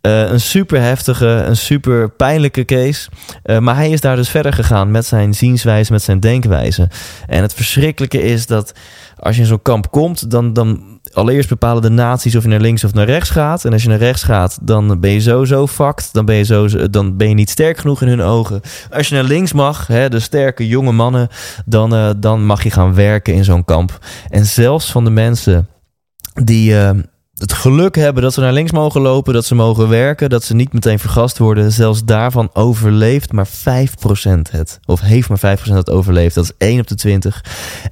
Uh, 0.02 0.30
een 0.30 0.40
super 0.40 0.80
heftige, 0.80 1.26
een 1.26 1.56
super 1.56 2.10
pijnlijke 2.10 2.64
case. 2.64 3.08
Uh, 3.44 3.58
maar 3.58 3.76
hij 3.76 3.90
is 3.90 4.00
daar 4.00 4.16
dus 4.16 4.28
verder 4.28 4.52
gegaan 4.52 4.90
met 4.90 5.06
zijn 5.06 5.34
zienswijze, 5.34 5.92
met 5.92 6.02
zijn 6.02 6.20
denkwijze. 6.20 6.88
En 7.26 7.42
het 7.42 7.54
verschrikkelijke 7.54 8.22
is 8.22 8.46
dat 8.46 8.72
als 9.20 9.34
je 9.36 9.40
in 9.40 9.48
zo'n 9.48 9.62
kamp 9.62 9.90
komt, 9.90 10.30
dan, 10.30 10.52
dan 10.52 10.98
allereerst 11.12 11.48
bepalen 11.48 11.82
de 11.82 11.88
naties 11.88 12.36
of 12.36 12.42
je 12.42 12.48
naar 12.48 12.60
links 12.60 12.84
of 12.84 12.94
naar 12.94 13.06
rechts 13.06 13.30
gaat. 13.30 13.64
En 13.64 13.72
als 13.72 13.82
je 13.82 13.88
naar 13.88 13.98
rechts 13.98 14.22
gaat, 14.22 14.58
dan 14.62 15.00
ben 15.00 15.10
je 15.10 15.20
sowieso 15.20 15.66
fucked. 15.66 16.08
Dan 16.12 16.24
ben 16.24 16.36
je, 16.36 16.44
zo, 16.44 16.88
dan 16.90 17.16
ben 17.16 17.28
je 17.28 17.34
niet 17.34 17.50
sterk 17.50 17.78
genoeg 17.78 18.02
in 18.02 18.08
hun 18.08 18.22
ogen. 18.22 18.60
Als 18.90 19.08
je 19.08 19.14
naar 19.14 19.24
links 19.24 19.52
mag, 19.52 19.86
hè, 19.86 20.08
de 20.08 20.20
sterke 20.20 20.66
jonge 20.66 20.92
mannen, 20.92 21.28
dan, 21.64 21.94
uh, 21.94 22.10
dan 22.16 22.46
mag 22.46 22.62
je 22.62 22.70
gaan 22.70 22.94
werken 22.94 23.34
in 23.34 23.44
zo'n 23.44 23.64
kamp. 23.64 23.98
En 24.28 24.46
zelfs 24.46 24.90
van 24.90 25.04
de 25.04 25.10
mensen 25.10 25.68
die 26.34 26.72
uh, 26.72 26.90
het 27.38 27.52
geluk 27.52 27.96
hebben 27.96 28.22
dat 28.22 28.34
ze 28.34 28.40
naar 28.40 28.52
links 28.52 28.72
mogen 28.72 29.00
lopen, 29.00 29.32
dat 29.32 29.44
ze 29.44 29.54
mogen 29.54 29.88
werken, 29.88 30.30
dat 30.30 30.44
ze 30.44 30.54
niet 30.54 30.72
meteen 30.72 30.98
vergast 30.98 31.38
worden. 31.38 31.72
Zelfs 31.72 32.04
daarvan 32.04 32.50
overleeft 32.52 33.32
maar 33.32 33.48
5% 33.48 33.50
het. 34.50 34.80
Of 34.84 35.00
heeft 35.00 35.28
maar 35.28 35.58
5% 35.58 35.62
het 35.62 35.90
overleefd. 35.90 36.34
Dat 36.34 36.44
is 36.44 36.52
1 36.58 36.80
op 36.80 36.86
de 36.86 36.94
20. 36.94 37.44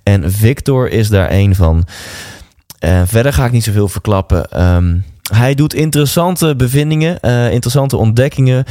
En 0.02 0.32
Victor 0.32 0.90
is 0.90 1.08
daar 1.08 1.28
één 1.28 1.54
van. 1.54 1.86
Uh, 2.80 3.02
verder 3.04 3.32
ga 3.32 3.44
ik 3.44 3.52
niet 3.52 3.64
zoveel 3.64 3.88
verklappen. 3.88 4.62
Um, 4.74 5.04
hij 5.32 5.54
doet 5.54 5.74
interessante 5.74 6.56
bevindingen, 6.56 7.18
uh, 7.22 7.52
interessante 7.52 7.96
ontdekkingen 7.96 8.64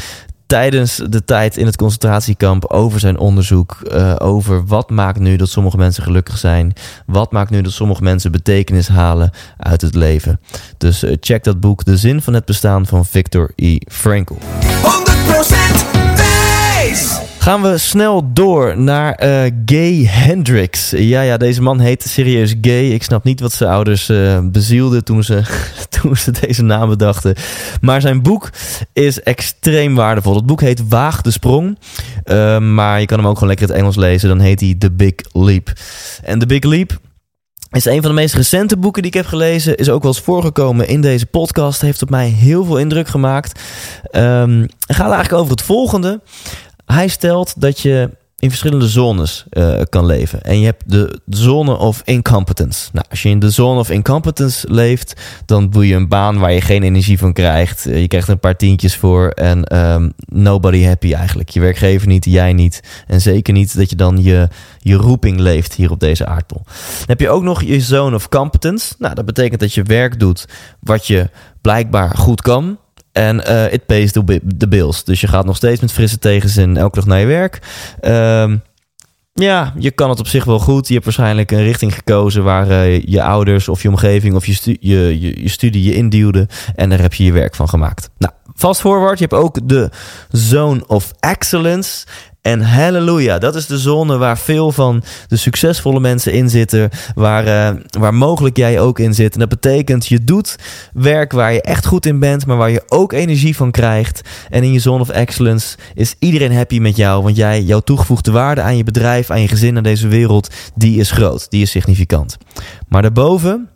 tijdens 0.45 1.01
de 1.09 1.25
tijd 1.25 1.57
in 1.57 1.65
het 1.65 1.75
concentratiekamp 1.75 2.65
over 2.65 2.99
zijn 2.99 3.17
onderzoek. 3.17 3.77
Uh, 3.83 4.15
over 4.17 4.65
wat 4.65 4.89
maakt 4.89 5.19
nu 5.19 5.35
dat 5.35 5.49
sommige 5.49 5.77
mensen 5.77 6.03
gelukkig 6.03 6.37
zijn. 6.37 6.73
Wat 7.05 7.31
maakt 7.31 7.49
nu 7.49 7.61
dat 7.61 7.71
sommige 7.71 8.03
mensen 8.03 8.31
betekenis 8.31 8.87
halen 8.87 9.31
uit 9.57 9.81
het 9.81 9.95
leven. 9.95 10.39
Dus 10.77 11.03
uh, 11.03 11.15
check 11.19 11.43
dat 11.43 11.59
boek 11.59 11.85
De 11.85 11.97
Zin 11.97 12.21
van 12.21 12.33
het 12.33 12.45
Bestaan 12.45 12.85
van 12.85 13.05
Victor 13.05 13.51
E. 13.55 13.77
Frankl. 13.87 14.33
100% 17.45 17.47
wijs! 17.47 17.53
Gaan 17.53 17.61
we 17.61 17.77
snel 17.77 18.33
door 18.33 18.79
naar 18.79 19.23
uh, 19.23 19.51
Gay 19.65 20.05
Hendrix. 20.07 20.89
Ja, 20.89 21.21
ja, 21.21 21.37
deze 21.37 21.61
man 21.61 21.79
heet 21.79 22.03
serieus 22.03 22.55
Gay. 22.61 22.89
Ik 22.89 23.03
snap 23.03 23.23
niet 23.23 23.39
wat 23.39 23.53
zijn 23.53 23.69
ouders 23.69 24.09
uh, 24.09 24.39
bezielden 24.43 25.03
toen 25.03 25.23
ze, 25.23 25.41
toen 26.01 26.15
ze 26.15 26.31
deze 26.31 26.63
naam 26.63 26.89
bedachten. 26.89 27.35
Maar 27.81 28.01
zijn 28.01 28.21
boek 28.21 28.49
is 28.93 29.21
extreem 29.21 29.95
waardevol. 29.95 30.35
Het 30.35 30.45
boek 30.45 30.61
heet 30.61 30.87
Waag 30.89 31.21
de 31.21 31.31
Sprong. 31.31 31.79
Uh, 32.25 32.59
maar 32.59 32.99
je 32.99 33.05
kan 33.05 33.17
hem 33.17 33.27
ook 33.27 33.33
gewoon 33.33 33.49
lekker 33.49 33.67
het 33.67 33.77
Engels 33.77 33.95
lezen. 33.95 34.29
Dan 34.29 34.39
heet 34.39 34.59
hij 34.59 34.75
The 34.77 34.91
Big 34.91 35.13
Leap. 35.31 35.73
En 36.23 36.39
The 36.39 36.45
Big 36.45 36.63
Leap 36.63 36.99
is 37.75 37.85
een 37.85 38.01
van 38.01 38.09
de 38.09 38.21
meest 38.21 38.35
recente 38.35 38.77
boeken 38.77 39.01
die 39.01 39.11
ik 39.11 39.17
heb 39.17 39.25
gelezen. 39.25 39.75
Is 39.75 39.89
ook 39.89 40.03
wel 40.03 40.11
eens 40.11 40.21
voorgekomen 40.21 40.87
in 40.87 41.01
deze 41.01 41.25
podcast. 41.25 41.81
Heeft 41.81 42.01
op 42.01 42.09
mij 42.09 42.27
heel 42.27 42.65
veel 42.65 42.77
indruk 42.77 43.07
gemaakt. 43.07 43.59
Um, 44.11 44.61
het 44.61 44.95
gaat 44.95 45.11
eigenlijk 45.11 45.33
over 45.33 45.51
het 45.51 45.61
volgende. 45.61 46.21
Hij 46.85 47.07
stelt 47.07 47.61
dat 47.61 47.79
je 47.79 48.09
in 48.39 48.49
verschillende 48.49 48.87
zones 48.87 49.45
uh, 49.51 49.81
kan 49.89 50.05
leven. 50.05 50.41
En 50.41 50.59
je 50.59 50.65
hebt 50.65 50.83
de 50.85 51.19
zone 51.29 51.77
of 51.77 52.01
incompetence. 52.03 52.89
Nou, 52.93 53.05
als 53.09 53.21
je 53.21 53.29
in 53.29 53.39
de 53.39 53.49
zone 53.49 53.79
of 53.79 53.89
incompetence 53.89 54.73
leeft, 54.73 55.21
dan 55.45 55.69
doe 55.69 55.87
je 55.87 55.95
een 55.95 56.07
baan 56.07 56.39
waar 56.39 56.51
je 56.51 56.61
geen 56.61 56.83
energie 56.83 57.17
van 57.17 57.33
krijgt. 57.33 57.87
Uh, 57.87 58.01
je 58.01 58.07
krijgt 58.07 58.27
een 58.27 58.39
paar 58.39 58.55
tientjes 58.55 58.95
voor 58.95 59.29
en 59.29 59.77
um, 59.77 60.13
nobody 60.25 60.83
happy 60.83 61.13
eigenlijk. 61.13 61.49
Je 61.49 61.59
werkgever 61.59 62.07
niet, 62.07 62.25
jij 62.25 62.53
niet. 62.53 63.03
En 63.07 63.21
zeker 63.21 63.53
niet 63.53 63.77
dat 63.77 63.89
je 63.89 63.95
dan 63.95 64.23
je, 64.23 64.47
je 64.79 64.95
roeping 64.95 65.39
leeft 65.39 65.73
hier 65.73 65.91
op 65.91 65.99
deze 65.99 66.25
aardbol. 66.25 66.61
Heb 67.05 67.19
je 67.19 67.29
ook 67.29 67.43
nog 67.43 67.63
je 67.63 67.81
zone 67.81 68.15
of 68.15 68.29
competence. 68.29 68.93
Nou, 68.97 69.15
dat 69.15 69.25
betekent 69.25 69.59
dat 69.59 69.73
je 69.73 69.83
werk 69.83 70.19
doet 70.19 70.47
wat 70.79 71.07
je 71.07 71.29
blijkbaar 71.61 72.17
goed 72.17 72.41
kan. 72.41 72.77
En 73.15 73.41
uh, 73.47 73.73
it 73.73 73.85
pays 73.85 74.11
the, 74.11 74.67
bills. 74.69 75.03
Dus 75.03 75.21
je 75.21 75.27
gaat 75.27 75.45
nog 75.45 75.55
steeds 75.55 75.81
met 75.81 75.91
frisse 75.91 76.19
tegenzin 76.19 76.77
elke 76.77 76.95
dag 76.95 77.05
naar 77.05 77.19
je 77.19 77.25
werk. 77.25 77.59
Um, 78.01 78.61
ja, 79.33 79.73
je 79.79 79.91
kan 79.91 80.09
het 80.09 80.19
op 80.19 80.27
zich 80.27 80.43
wel 80.43 80.59
goed. 80.59 80.87
Je 80.87 80.93
hebt 80.93 81.05
waarschijnlijk 81.05 81.51
een 81.51 81.63
richting 81.63 81.93
gekozen 81.93 82.43
waar 82.43 82.69
uh, 82.69 83.03
je 83.03 83.23
ouders 83.23 83.67
of 83.67 83.81
je 83.81 83.89
omgeving 83.89 84.35
of 84.35 84.45
je, 84.45 84.77
je, 84.79 85.19
je 85.19 85.49
studie 85.49 85.83
je 85.83 85.95
induwde. 85.95 86.47
En 86.75 86.89
daar 86.89 87.01
heb 87.01 87.13
je 87.13 87.23
je 87.23 87.31
werk 87.31 87.55
van 87.55 87.69
gemaakt. 87.69 88.09
Nou, 88.17 88.33
fast 88.55 88.81
forward, 88.81 89.19
je 89.19 89.25
hebt 89.29 89.43
ook 89.43 89.69
de 89.69 89.89
Zone 90.29 90.87
of 90.87 91.11
Excellence. 91.19 92.05
En 92.45 92.61
halleluja, 92.61 93.37
dat 93.37 93.55
is 93.55 93.65
de 93.65 93.77
zone 93.77 94.17
waar 94.17 94.37
veel 94.37 94.71
van 94.71 95.03
de 95.27 95.35
succesvolle 95.35 95.99
mensen 95.99 96.33
in 96.33 96.49
zitten. 96.49 96.89
Waar, 97.15 97.47
uh, 97.47 97.81
waar 97.99 98.13
mogelijk 98.13 98.57
jij 98.57 98.79
ook 98.79 98.99
in 98.99 99.13
zit. 99.13 99.33
En 99.33 99.39
dat 99.39 99.49
betekent, 99.49 100.07
je 100.07 100.23
doet 100.23 100.55
werk 100.93 101.31
waar 101.31 101.53
je 101.53 101.61
echt 101.61 101.85
goed 101.85 102.05
in 102.05 102.19
bent, 102.19 102.45
maar 102.45 102.57
waar 102.57 102.69
je 102.69 102.83
ook 102.87 103.13
energie 103.13 103.55
van 103.55 103.71
krijgt. 103.71 104.21
En 104.49 104.63
in 104.63 104.71
je 104.71 104.79
zone 104.79 105.01
of 105.01 105.09
excellence 105.09 105.77
is 105.93 106.15
iedereen 106.19 106.55
happy 106.55 106.79
met 106.79 106.95
jou. 106.95 107.23
Want 107.23 107.35
jij, 107.35 107.61
jouw 107.61 107.79
toegevoegde 107.79 108.31
waarde 108.31 108.61
aan 108.61 108.77
je 108.77 108.83
bedrijf, 108.83 109.29
aan 109.29 109.41
je 109.41 109.47
gezin, 109.47 109.77
aan 109.77 109.83
deze 109.83 110.07
wereld, 110.07 110.53
die 110.75 110.99
is 110.99 111.11
groot. 111.11 111.49
Die 111.49 111.61
is 111.61 111.71
significant. 111.71 112.37
Maar 112.87 113.01
daarboven 113.01 113.69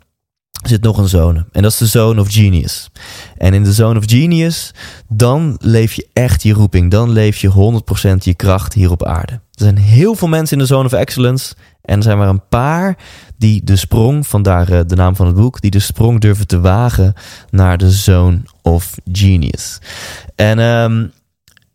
zit 0.62 0.82
nog 0.82 0.98
een 0.98 1.08
zone. 1.08 1.46
En 1.52 1.62
dat 1.62 1.72
is 1.72 1.78
de 1.78 1.86
zone 1.86 2.20
of 2.20 2.32
genius. 2.32 2.90
En 3.36 3.54
in 3.54 3.64
de 3.64 3.72
zone 3.72 3.98
of 3.98 4.04
genius, 4.06 4.74
dan 5.08 5.56
leef 5.60 5.92
je 5.92 6.08
echt 6.12 6.42
je 6.42 6.52
roeping. 6.52 6.90
Dan 6.90 7.10
leef 7.10 7.36
je 7.36 7.50
100% 7.50 8.16
je 8.18 8.34
kracht 8.34 8.72
hier 8.72 8.90
op 8.90 9.04
aarde. 9.04 9.32
Er 9.32 9.40
zijn 9.66 9.78
heel 9.78 10.14
veel 10.14 10.28
mensen 10.28 10.56
in 10.56 10.62
de 10.62 10.68
Zone 10.68 10.84
of 10.84 10.92
Excellence. 10.92 11.54
En 11.82 11.96
er 11.96 12.02
zijn 12.02 12.18
maar 12.18 12.28
een 12.28 12.48
paar 12.48 12.96
die 13.36 13.64
de 13.64 13.76
sprong, 13.76 14.26
vandaar 14.26 14.68
eh, 14.68 14.80
de 14.86 14.94
naam 14.94 15.16
van 15.16 15.26
het 15.26 15.34
boek, 15.34 15.60
die 15.60 15.70
de 15.70 15.78
sprong 15.78 16.20
durven 16.20 16.46
te 16.46 16.60
wagen 16.60 17.14
naar 17.50 17.78
de 17.78 17.90
Zone 17.90 18.42
of 18.62 18.94
Genius. 19.12 19.78
En 20.34 20.58
um, 20.58 21.12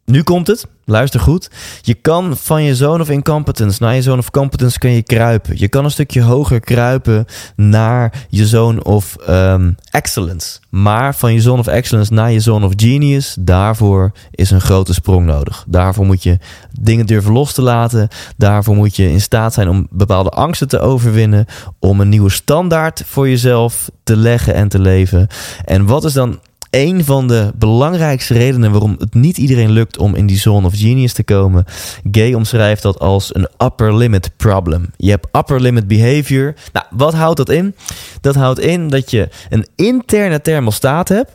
nu 0.05 0.23
komt 0.23 0.47
het. 0.47 0.67
Luister 0.87 1.19
goed. 1.19 1.49
Je 1.81 1.93
kan 1.93 2.37
van 2.37 2.63
je 2.63 2.75
zone 2.75 3.01
of 3.01 3.09
incompetence 3.09 3.83
naar 3.83 3.95
je 3.95 4.01
zone 4.01 4.17
of 4.17 4.31
competence 4.31 4.79
kun 4.79 4.91
je 4.91 5.03
kruipen. 5.03 5.59
Je 5.59 5.67
kan 5.67 5.83
een 5.83 5.91
stukje 5.91 6.21
hoger 6.21 6.59
kruipen 6.59 7.25
naar 7.55 8.25
je 8.29 8.47
zone 8.47 8.83
of 8.83 9.15
um, 9.29 9.75
excellence. 9.89 10.59
Maar 10.69 11.15
van 11.15 11.33
je 11.33 11.41
zone 11.41 11.59
of 11.59 11.67
excellence 11.67 12.13
naar 12.13 12.31
je 12.31 12.39
zone 12.39 12.65
of 12.65 12.73
genius, 12.75 13.35
daarvoor 13.39 14.11
is 14.31 14.51
een 14.51 14.61
grote 14.61 14.93
sprong 14.93 15.25
nodig. 15.25 15.65
Daarvoor 15.67 16.05
moet 16.05 16.23
je 16.23 16.37
dingen 16.79 17.05
durven 17.05 17.31
los 17.31 17.53
te 17.53 17.61
laten. 17.61 18.07
Daarvoor 18.37 18.75
moet 18.75 18.95
je 18.95 19.11
in 19.11 19.21
staat 19.21 19.53
zijn 19.53 19.69
om 19.69 19.87
bepaalde 19.89 20.29
angsten 20.29 20.67
te 20.67 20.79
overwinnen. 20.79 21.45
Om 21.79 22.01
een 22.01 22.09
nieuwe 22.09 22.29
standaard 22.29 23.03
voor 23.05 23.29
jezelf 23.29 23.89
te 24.03 24.17
leggen 24.17 24.53
en 24.53 24.67
te 24.67 24.79
leven. 24.79 25.27
En 25.63 25.85
wat 25.85 26.03
is 26.03 26.13
dan 26.13 26.39
een 26.75 27.05
van 27.05 27.27
de 27.27 27.51
belangrijkste 27.55 28.33
redenen 28.33 28.71
waarom 28.71 28.95
het 28.99 29.13
niet 29.13 29.37
iedereen 29.37 29.71
lukt 29.71 29.97
om 29.97 30.15
in 30.15 30.25
die 30.25 30.37
zone 30.37 30.67
of 30.67 30.73
genius 30.75 31.13
te 31.13 31.23
komen. 31.23 31.65
Gay 32.11 32.33
omschrijft 32.33 32.81
dat 32.81 32.99
als 32.99 33.35
een 33.35 33.47
upper 33.63 33.95
limit 33.95 34.31
problem. 34.37 34.91
Je 34.97 35.09
hebt 35.09 35.27
upper 35.31 35.61
limit 35.61 35.87
behavior. 35.87 36.53
Nou, 36.73 36.85
wat 36.89 37.13
houdt 37.13 37.37
dat 37.37 37.49
in? 37.49 37.75
Dat 38.21 38.35
houdt 38.35 38.59
in 38.59 38.89
dat 38.89 39.11
je 39.11 39.29
een 39.49 39.67
interne 39.75 40.41
thermostaat 40.41 41.09
hebt. 41.09 41.31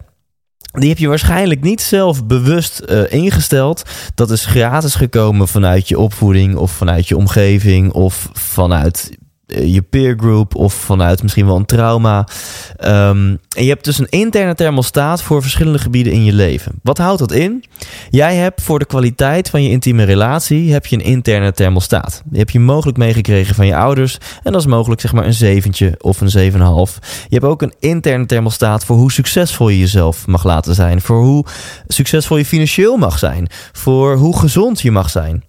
Die 0.73 0.89
heb 0.89 0.99
je 0.99 1.09
waarschijnlijk 1.09 1.61
niet 1.61 1.81
zelf 1.81 2.27
bewust 2.27 2.83
uh, 2.89 3.13
ingesteld. 3.13 3.83
Dat 4.15 4.31
is 4.31 4.47
gratis 4.47 4.95
gekomen 4.95 5.49
vanuit 5.49 5.89
je 5.89 5.99
opvoeding 5.99 6.57
of 6.57 6.71
vanuit 6.71 7.09
je 7.09 7.17
omgeving 7.17 7.93
of 7.93 8.29
vanuit 8.33 9.11
eh, 9.11 9.19
je 9.51 9.83
peer 9.83 10.15
group 10.19 10.55
of 10.55 10.75
vanuit 10.75 11.23
misschien 11.23 11.47
wel 11.47 11.57
een 11.57 11.67
trauma. 11.67 12.29
Um, 12.85 13.39
en 13.57 13.65
je 13.65 13.69
hebt 13.69 13.85
dus 13.85 13.99
een 13.99 14.09
interne 14.09 14.55
thermostaat 14.55 15.23
voor 15.23 15.43
verschillende 15.43 15.79
gebieden 15.79 16.13
in 16.13 16.25
je 16.25 16.33
leven. 16.33 16.73
Wat 16.83 16.99
houdt 16.99 17.19
dat 17.19 17.33
in? 17.33 17.65
Jij 18.11 18.37
hebt 18.37 18.63
voor 18.63 18.79
de 18.79 18.85
kwaliteit 18.85 19.51
van 19.51 19.63
je 19.63 19.71
intieme 19.71 20.05
relatie 20.05 20.73
heb 20.73 20.87
je 20.87 20.97
een 20.97 21.05
interne 21.05 21.53
thermostaat. 21.53 22.23
Die 22.25 22.39
heb 22.39 22.51
je 22.51 22.61
mogelijk 22.61 22.99
meegekregen 22.99 23.55
van 23.55 23.67
je 23.67 23.77
ouders. 23.77 24.19
En 24.43 24.53
dat 24.53 24.61
is 24.61 24.67
mogelijk 24.67 25.01
zeg 25.01 25.13
maar 25.13 25.27
een 25.27 25.35
zeventje 25.35 25.95
of 25.99 26.21
een 26.21 26.31
zeven 26.31 26.61
half. 26.61 26.99
Je 27.29 27.35
hebt 27.35 27.45
ook 27.45 27.63
een 27.63 27.75
interne 27.79 28.27
thermostaat 28.27 28.85
voor 28.85 28.97
hoe 28.97 29.13
succesvol 29.13 29.69
je 29.69 29.79
jezelf 29.79 30.27
mag 30.27 30.45
laten 30.45 30.75
zijn. 30.75 31.01
Voor 31.01 31.23
hoe 31.23 31.45
succesvol 31.87 32.37
je 32.37 32.45
financieel 32.45 32.97
mag 32.97 33.19
zijn. 33.19 33.49
Voor 33.73 34.17
hoe 34.17 34.39
gezond 34.39 34.81
je 34.81 34.91
mag 34.91 35.11
zijn. 35.11 35.45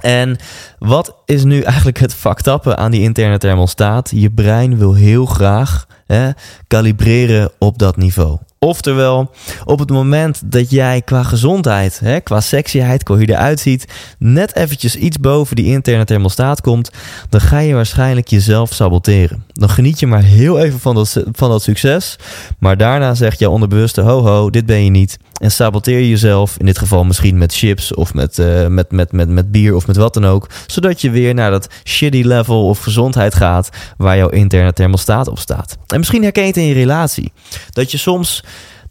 En 0.00 0.36
wat 0.78 1.14
is 1.24 1.44
nu 1.44 1.60
eigenlijk 1.60 1.98
het 1.98 2.14
faktappen 2.14 2.78
aan 2.78 2.90
die 2.90 3.02
interne 3.02 3.38
thermostaat? 3.38 4.10
Je 4.14 4.30
brein 4.30 4.78
wil 4.78 4.94
heel 4.94 5.26
graag 5.26 5.86
hè, 6.06 6.30
kalibreren 6.66 7.50
op 7.58 7.78
dat 7.78 7.96
niveau. 7.96 8.38
Oftewel, 8.58 9.30
op 9.64 9.78
het 9.78 9.90
moment 9.90 10.52
dat 10.52 10.70
jij 10.70 11.02
qua 11.02 11.22
gezondheid, 11.22 12.00
hè, 12.00 12.20
qua 12.20 12.40
sexyheid, 12.40 13.02
qua 13.02 13.14
hoe 13.14 13.26
je 13.26 13.32
eruit 13.32 13.60
ziet, 13.60 13.92
net 14.18 14.56
eventjes 14.56 14.96
iets 14.96 15.18
boven 15.18 15.56
die 15.56 15.66
interne 15.66 16.04
thermostaat 16.04 16.60
komt, 16.60 16.90
dan 17.28 17.40
ga 17.40 17.58
je 17.58 17.74
waarschijnlijk 17.74 18.28
jezelf 18.28 18.72
saboteren. 18.72 19.44
Dan 19.56 19.68
geniet 19.68 20.00
je 20.00 20.06
maar 20.06 20.22
heel 20.22 20.58
even 20.58 20.80
van 20.80 20.94
dat, 20.94 21.22
van 21.32 21.50
dat 21.50 21.62
succes, 21.62 22.16
maar 22.58 22.76
daarna 22.76 23.14
zegt 23.14 23.38
je 23.38 23.48
onderbewuste, 23.48 24.00
ho 24.00 24.22
ho, 24.22 24.50
dit 24.50 24.66
ben 24.66 24.84
je 24.84 24.90
niet. 24.90 25.18
En 25.40 25.50
saboteer 25.50 25.98
je 25.98 26.08
jezelf, 26.08 26.56
in 26.58 26.66
dit 26.66 26.78
geval 26.78 27.04
misschien 27.04 27.38
met 27.38 27.54
chips 27.54 27.94
of 27.94 28.14
met, 28.14 28.38
uh, 28.38 28.66
met, 28.66 28.90
met, 28.90 29.12
met, 29.12 29.28
met 29.28 29.52
bier 29.52 29.74
of 29.74 29.86
met 29.86 29.96
wat 29.96 30.14
dan 30.14 30.26
ook, 30.26 30.48
zodat 30.66 31.00
je 31.00 31.10
weer 31.10 31.34
naar 31.34 31.50
dat 31.50 31.68
shitty 31.84 32.22
level 32.22 32.66
of 32.66 32.78
gezondheid 32.78 33.34
gaat 33.34 33.68
waar 33.96 34.16
jouw 34.16 34.28
interne 34.28 34.72
thermostaat 34.72 35.28
op 35.28 35.38
staat. 35.38 35.76
En 35.86 35.98
misschien 35.98 36.22
herken 36.22 36.42
je 36.42 36.48
het 36.48 36.56
in 36.56 36.66
je 36.66 36.74
relatie. 36.74 37.32
Dat 37.70 37.90
je 37.90 37.98
soms 37.98 38.42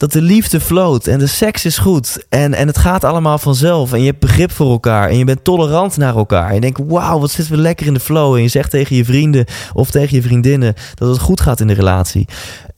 dat 0.04 0.12
de 0.12 0.22
liefde 0.22 0.60
floot 0.60 1.08
en 1.08 1.20
de 1.20 1.28
seks 1.28 1.66
is 1.66 1.78
goed 1.78 2.26
en, 2.30 2.54
en 2.54 2.68
het 2.68 2.78
gaat 2.78 3.04
allemaal 3.04 3.38
vanzelf 3.38 3.94
en 3.94 4.00
je 4.00 4.06
hebt 4.06 4.20
begrip 4.20 4.52
voor 4.52 4.72
elkaar 4.72 5.10
en 5.10 5.18
je 5.18 5.24
bent 5.24 5.44
tolerant 5.44 5.98
naar 5.98 6.16
elkaar. 6.16 6.48
En 6.48 6.54
je 6.54 6.62
denkt, 6.62 6.82
wauw, 6.88 7.20
wat 7.20 7.32
zitten 7.32 7.56
we 7.56 7.62
lekker 7.62 7.86
in 7.86 7.94
de 7.94 8.00
flow. 8.00 8.36
En 8.36 8.42
je 8.42 8.48
zegt 8.48 8.70
tegen 8.70 8.96
je 8.96 9.06
vrienden 9.06 9.46
of 9.74 9.92
tegen 9.92 10.16
je 10.16 10.22
vriendinnen 10.22 10.74
dat 10.96 11.10
het 11.10 11.20
goed 11.20 11.42
gaat 11.42 11.60
in 11.60 11.68
de 11.68 11.74
relatie. 11.74 12.28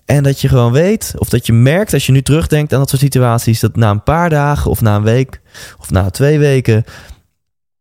En 0.05 0.23
dat 0.23 0.41
je 0.41 0.47
gewoon 0.47 0.71
weet, 0.71 1.13
of 1.17 1.29
dat 1.29 1.45
je 1.45 1.53
merkt 1.53 1.93
als 1.93 2.05
je 2.05 2.11
nu 2.11 2.21
terugdenkt 2.21 2.73
aan 2.73 2.79
dat 2.79 2.89
soort 2.89 3.01
situaties, 3.01 3.59
dat 3.59 3.75
na 3.75 3.89
een 3.89 4.03
paar 4.03 4.29
dagen 4.29 4.71
of 4.71 4.81
na 4.81 4.95
een 4.95 5.03
week 5.03 5.41
of 5.79 5.91
na 5.91 6.09
twee 6.09 6.39
weken, 6.39 6.83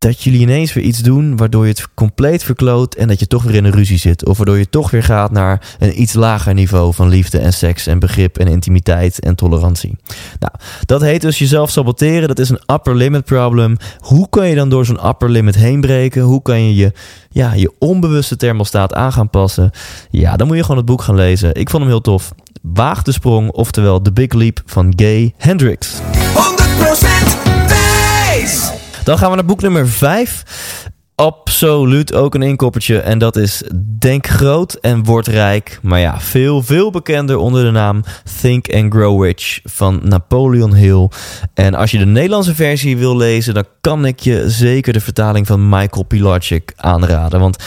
dat 0.05 0.23
jullie 0.23 0.39
ineens 0.39 0.73
weer 0.73 0.83
iets 0.83 0.99
doen 0.99 1.37
waardoor 1.37 1.63
je 1.63 1.69
het 1.69 1.87
compleet 1.93 2.43
verkloot 2.43 2.95
en 2.95 3.07
dat 3.07 3.19
je 3.19 3.27
toch 3.27 3.43
weer 3.43 3.55
in 3.55 3.63
een 3.63 3.71
ruzie 3.71 3.97
zit. 3.97 4.25
Of 4.25 4.37
waardoor 4.37 4.57
je 4.57 4.69
toch 4.69 4.91
weer 4.91 5.03
gaat 5.03 5.31
naar 5.31 5.75
een 5.79 6.01
iets 6.01 6.13
lager 6.13 6.53
niveau 6.53 6.93
van 6.93 7.07
liefde 7.07 7.37
en 7.37 7.53
seks 7.53 7.87
en 7.87 7.99
begrip 7.99 8.37
en 8.37 8.47
intimiteit 8.47 9.19
en 9.19 9.35
tolerantie. 9.35 9.97
Nou, 10.39 10.53
dat 10.85 11.01
heet 11.01 11.21
dus 11.21 11.39
jezelf 11.39 11.69
saboteren. 11.69 12.27
Dat 12.27 12.39
is 12.39 12.49
een 12.49 12.59
upper 12.73 12.95
limit 12.95 13.25
problem. 13.25 13.77
Hoe 13.99 14.29
kan 14.29 14.47
je 14.47 14.55
dan 14.55 14.69
door 14.69 14.85
zo'n 14.85 15.07
upper 15.07 15.29
limit 15.29 15.55
heen 15.55 15.81
breken? 15.81 16.21
Hoe 16.21 16.41
kan 16.41 16.63
je 16.63 16.75
je, 16.75 16.91
ja, 17.29 17.53
je 17.53 17.73
onbewuste 17.79 18.35
thermostaat 18.35 18.93
aan 18.93 19.13
gaan 19.13 19.29
passen? 19.29 19.71
Ja, 20.09 20.35
dan 20.35 20.47
moet 20.47 20.55
je 20.55 20.61
gewoon 20.61 20.77
het 20.77 20.85
boek 20.85 21.01
gaan 21.01 21.15
lezen. 21.15 21.55
Ik 21.55 21.69
vond 21.69 21.83
hem 21.83 21.91
heel 21.91 22.01
tof. 22.01 22.31
Waag 22.61 23.01
de 23.01 23.11
sprong, 23.11 23.51
oftewel 23.51 24.01
The 24.01 24.11
Big 24.11 24.33
Leap 24.33 24.61
van 24.65 24.93
Gay 24.95 25.33
Hendricks. 25.37 25.93
100% 25.93 25.97
dan 29.05 29.17
gaan 29.17 29.29
we 29.29 29.35
naar 29.35 29.45
boek 29.45 29.61
nummer 29.61 29.87
5 29.87 30.43
absoluut 31.15 32.13
ook 32.13 32.35
een 32.35 32.41
inkoppertje. 32.41 32.99
En 32.99 33.17
dat 33.17 33.35
is 33.35 33.63
Denk 34.05 34.27
groot 34.27 34.73
en 34.73 35.03
word 35.03 35.27
rijk. 35.27 35.79
Maar 35.81 35.99
ja, 35.99 36.19
veel, 36.19 36.63
veel 36.63 36.91
bekender 36.91 37.37
onder 37.37 37.63
de 37.63 37.71
naam 37.71 38.03
Think 38.41 38.73
and 38.73 38.93
Grow 38.93 39.23
Rich 39.23 39.59
van 39.63 40.01
Napoleon 40.03 40.73
Hill. 40.73 41.09
En 41.53 41.73
als 41.73 41.91
je 41.91 41.97
de 41.97 42.05
Nederlandse 42.05 42.55
versie 42.55 42.97
wil 42.97 43.17
lezen, 43.17 43.53
dan 43.53 43.65
kan 43.81 44.05
ik 44.05 44.19
je 44.19 44.49
zeker 44.49 44.93
de 44.93 44.99
vertaling 44.99 45.47
van 45.47 45.69
Michael 45.69 46.03
Pilarczyk 46.03 46.73
aanraden. 46.75 47.39
Want 47.39 47.63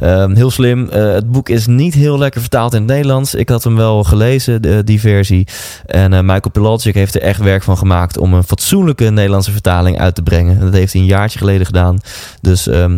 uh, 0.00 0.26
heel 0.34 0.50
slim, 0.50 0.82
uh, 0.82 1.12
het 1.12 1.30
boek 1.30 1.48
is 1.48 1.66
niet 1.66 1.94
heel 1.94 2.18
lekker 2.18 2.40
vertaald 2.40 2.74
in 2.74 2.82
het 2.82 2.90
Nederlands. 2.90 3.34
Ik 3.34 3.48
had 3.48 3.64
hem 3.64 3.76
wel 3.76 4.04
gelezen, 4.04 4.62
de, 4.62 4.84
die 4.84 5.00
versie. 5.00 5.46
En 5.86 6.12
uh, 6.12 6.20
Michael 6.20 6.50
Pilarczyk 6.52 6.94
heeft 6.94 7.14
er 7.14 7.22
echt 7.22 7.40
werk 7.40 7.62
van 7.62 7.78
gemaakt 7.78 8.18
om 8.18 8.34
een 8.34 8.44
fatsoenlijke 8.44 9.10
Nederlandse 9.10 9.52
vertaling 9.52 9.98
uit 9.98 10.14
te 10.14 10.22
brengen. 10.22 10.60
Dat 10.60 10.72
heeft 10.72 10.92
hij 10.92 11.02
een 11.02 11.08
jaartje 11.08 11.38
geleden 11.38 11.66
gedaan. 11.66 11.98
Dus 12.40 12.66
um, 12.66 12.89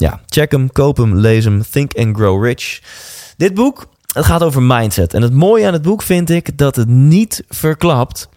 ja, 0.00 0.20
check 0.26 0.50
hem, 0.52 0.72
koop 0.72 0.96
hem, 0.96 1.16
lees 1.16 1.44
hem. 1.44 1.62
Think 1.70 1.94
and 1.98 2.16
Grow 2.16 2.44
Rich. 2.44 2.80
Dit 3.36 3.54
boek, 3.54 3.86
het 4.14 4.24
gaat 4.24 4.42
over 4.42 4.62
mindset. 4.62 5.14
En 5.14 5.22
het 5.22 5.32
mooie 5.32 5.66
aan 5.66 5.72
het 5.72 5.82
boek 5.82 6.02
vind 6.02 6.30
ik 6.30 6.58
dat 6.58 6.76
het 6.76 6.88
niet 6.88 7.44
verklapt 7.48 8.28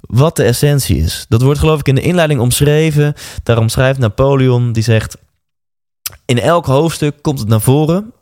wat 0.00 0.36
de 0.36 0.42
essentie 0.42 0.96
is. 0.96 1.26
Dat 1.28 1.42
wordt 1.42 1.58
geloof 1.58 1.80
ik 1.80 1.88
in 1.88 1.94
de 1.94 2.00
inleiding 2.00 2.40
omschreven. 2.40 3.14
Daarom 3.42 3.68
schrijft 3.68 3.98
Napoleon, 3.98 4.72
die 4.72 4.82
zegt... 4.82 5.16
In 6.24 6.40
elk 6.40 6.66
hoofdstuk 6.66 7.22
komt 7.22 7.38
het 7.38 7.48
naar 7.48 7.60
voren 7.60 8.13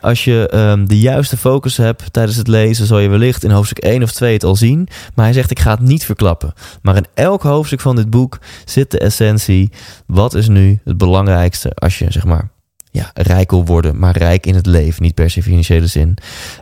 als 0.00 0.24
je 0.24 0.50
um, 0.54 0.88
de 0.88 0.98
juiste 0.98 1.36
focus 1.36 1.76
hebt 1.76 2.12
tijdens 2.12 2.36
het 2.36 2.48
lezen, 2.48 2.86
zal 2.86 2.98
je 2.98 3.08
wellicht 3.08 3.44
in 3.44 3.50
hoofdstuk 3.50 3.78
1 3.78 4.02
of 4.02 4.12
2 4.12 4.32
het 4.32 4.44
al 4.44 4.56
zien. 4.56 4.88
Maar 5.14 5.24
hij 5.24 5.34
zegt: 5.34 5.50
Ik 5.50 5.58
ga 5.58 5.70
het 5.70 5.80
niet 5.80 6.04
verklappen. 6.04 6.52
Maar 6.82 6.96
in 6.96 7.06
elk 7.14 7.42
hoofdstuk 7.42 7.80
van 7.80 7.96
dit 7.96 8.10
boek 8.10 8.38
zit 8.64 8.90
de 8.90 8.98
essentie. 8.98 9.70
Wat 10.06 10.34
is 10.34 10.48
nu 10.48 10.80
het 10.84 10.98
belangrijkste 10.98 11.70
als 11.74 11.98
je 11.98 12.12
zeg 12.12 12.24
maar 12.24 12.50
ja, 12.90 13.10
rijk 13.14 13.50
wil 13.50 13.64
worden, 13.64 13.98
maar 13.98 14.16
rijk 14.16 14.46
in 14.46 14.54
het 14.54 14.66
leven, 14.66 15.02
niet 15.02 15.14
per 15.14 15.30
se 15.30 15.42
financiële 15.42 15.86
zin. 15.86 16.16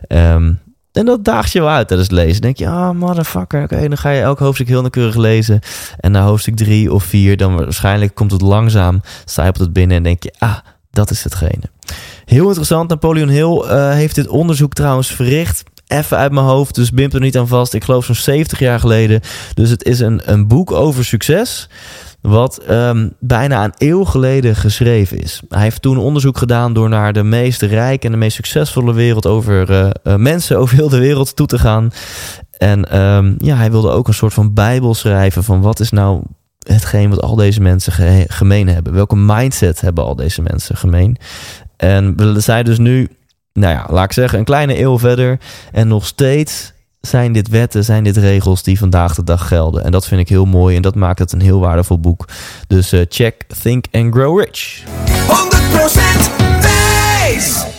Um, 0.07 0.59
en 0.95 1.05
dat 1.05 1.23
daagt 1.23 1.51
je 1.51 1.59
wel 1.59 1.69
uit 1.69 1.87
tijdens 1.87 2.09
het 2.09 2.17
lezen. 2.17 2.41
Dan 2.41 2.41
denk 2.41 2.57
je, 2.57 2.67
ah, 2.67 2.89
oh, 2.89 2.95
motherfucker. 2.95 3.63
Oké, 3.63 3.87
dan 3.87 3.97
ga 3.97 4.09
je 4.09 4.21
elk 4.21 4.39
hoofdstuk 4.39 4.67
heel 4.67 4.79
nauwkeurig 4.79 5.15
lezen. 5.15 5.59
En 5.99 6.11
na 6.11 6.23
hoofdstuk 6.23 6.55
3 6.55 6.93
of 6.93 7.03
4, 7.03 7.37
dan 7.37 7.55
waarschijnlijk 7.55 8.15
komt 8.15 8.31
het 8.31 8.41
langzaam. 8.41 9.01
Sta 9.25 9.45
het 9.45 9.73
binnen 9.73 9.97
en 9.97 10.03
denk 10.03 10.23
je, 10.23 10.33
ah, 10.37 10.57
dat 10.95 11.09
is 11.11 11.23
hetgene. 11.23 11.69
Heel 12.25 12.47
interessant. 12.47 12.89
Napoleon 12.89 13.29
Hill 13.29 13.63
uh, 13.63 13.91
heeft 13.91 14.15
dit 14.15 14.27
onderzoek 14.27 14.73
trouwens 14.73 15.11
verricht. 15.11 15.63
Even 15.87 16.17
uit 16.17 16.31
mijn 16.31 16.45
hoofd, 16.45 16.75
dus 16.75 16.91
bimp 16.91 17.13
er 17.13 17.19
niet 17.19 17.37
aan 17.37 17.47
vast. 17.47 17.73
Ik 17.73 17.83
geloof 17.83 18.05
zo'n 18.05 18.15
70 18.15 18.59
jaar 18.59 18.79
geleden. 18.79 19.21
Dus 19.53 19.69
het 19.69 19.83
is 19.83 19.99
een, 19.99 20.21
een 20.31 20.47
boek 20.47 20.71
over 20.71 21.05
succes. 21.05 21.69
Wat 22.21 22.61
um, 22.69 23.13
bijna 23.19 23.63
een 23.63 23.73
eeuw 23.77 24.03
geleden 24.03 24.55
geschreven 24.55 25.19
is. 25.19 25.41
Hij 25.49 25.61
heeft 25.61 25.81
toen 25.81 25.97
onderzoek 25.97 26.37
gedaan 26.37 26.73
door 26.73 26.89
naar 26.89 27.13
de 27.13 27.23
meest 27.23 27.61
rijke 27.61 28.05
en 28.05 28.11
de 28.11 28.17
meest 28.17 28.35
succesvolle 28.35 28.93
wereld 28.93 29.25
over 29.25 29.69
uh, 29.69 29.89
uh, 30.03 30.15
mensen 30.15 30.57
over 30.57 30.75
heel 30.75 30.89
de 30.89 30.99
wereld 30.99 31.35
toe 31.35 31.47
te 31.47 31.59
gaan. 31.59 31.91
En 32.57 32.99
um, 33.01 33.35
ja, 33.37 33.55
hij 33.55 33.71
wilde 33.71 33.89
ook 33.89 34.07
een 34.07 34.13
soort 34.13 34.33
van 34.33 34.53
bijbel 34.53 34.93
schrijven 34.93 35.43
van 35.43 35.61
wat 35.61 35.79
is 35.79 35.89
nou 35.89 36.21
hetgeen 36.73 37.09
wat 37.09 37.21
al 37.21 37.35
deze 37.35 37.61
mensen 37.61 37.93
ge 37.93 38.25
gemeen 38.27 38.67
hebben. 38.67 38.93
Welke 38.93 39.15
mindset 39.15 39.81
hebben 39.81 40.03
al 40.03 40.15
deze 40.15 40.41
mensen 40.41 40.77
gemeen? 40.77 41.17
En 41.77 42.17
we 42.17 42.39
zijn 42.39 42.65
dus 42.65 42.77
nu, 42.77 43.09
nou 43.53 43.73
ja, 43.73 43.87
laat 43.89 44.05
ik 44.05 44.11
zeggen, 44.11 44.39
een 44.39 44.45
kleine 44.45 44.79
eeuw 44.79 44.99
verder. 44.99 45.39
En 45.71 45.87
nog 45.87 46.05
steeds 46.05 46.73
zijn 47.01 47.33
dit 47.33 47.47
wetten, 47.47 47.83
zijn 47.83 48.03
dit 48.03 48.17
regels 48.17 48.63
die 48.63 48.77
vandaag 48.77 49.15
de 49.15 49.23
dag 49.23 49.47
gelden. 49.47 49.83
En 49.83 49.91
dat 49.91 50.07
vind 50.07 50.21
ik 50.21 50.29
heel 50.29 50.45
mooi 50.45 50.75
en 50.75 50.81
dat 50.81 50.95
maakt 50.95 51.19
het 51.19 51.31
een 51.31 51.41
heel 51.41 51.59
waardevol 51.59 51.99
boek. 51.99 52.25
Dus 52.67 52.93
uh, 52.93 53.01
check 53.09 53.43
Think 53.61 53.85
and 53.91 54.13
Grow 54.13 54.39
Rich. 54.39 54.83
100% 54.83 54.85
wijs! 56.61 57.74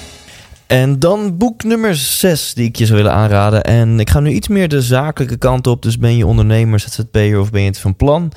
En 0.66 0.98
dan 0.98 1.36
boek 1.36 1.64
nummer 1.64 1.96
6 1.96 2.54
die 2.54 2.68
ik 2.68 2.76
je 2.76 2.86
zou 2.86 2.98
willen 2.98 3.14
aanraden. 3.14 3.64
En 3.64 4.00
ik 4.00 4.10
ga 4.10 4.20
nu 4.20 4.30
iets 4.30 4.48
meer 4.48 4.68
de 4.68 4.82
zakelijke 4.82 5.36
kant 5.36 5.66
op. 5.66 5.82
Dus 5.82 5.98
ben 5.98 6.16
je 6.16 6.26
ondernemer, 6.26 6.80
ZZP'er 6.80 7.40
of 7.40 7.50
ben 7.50 7.60
je 7.60 7.68
het 7.68 7.78
van 7.78 7.96
plan? 7.96 8.32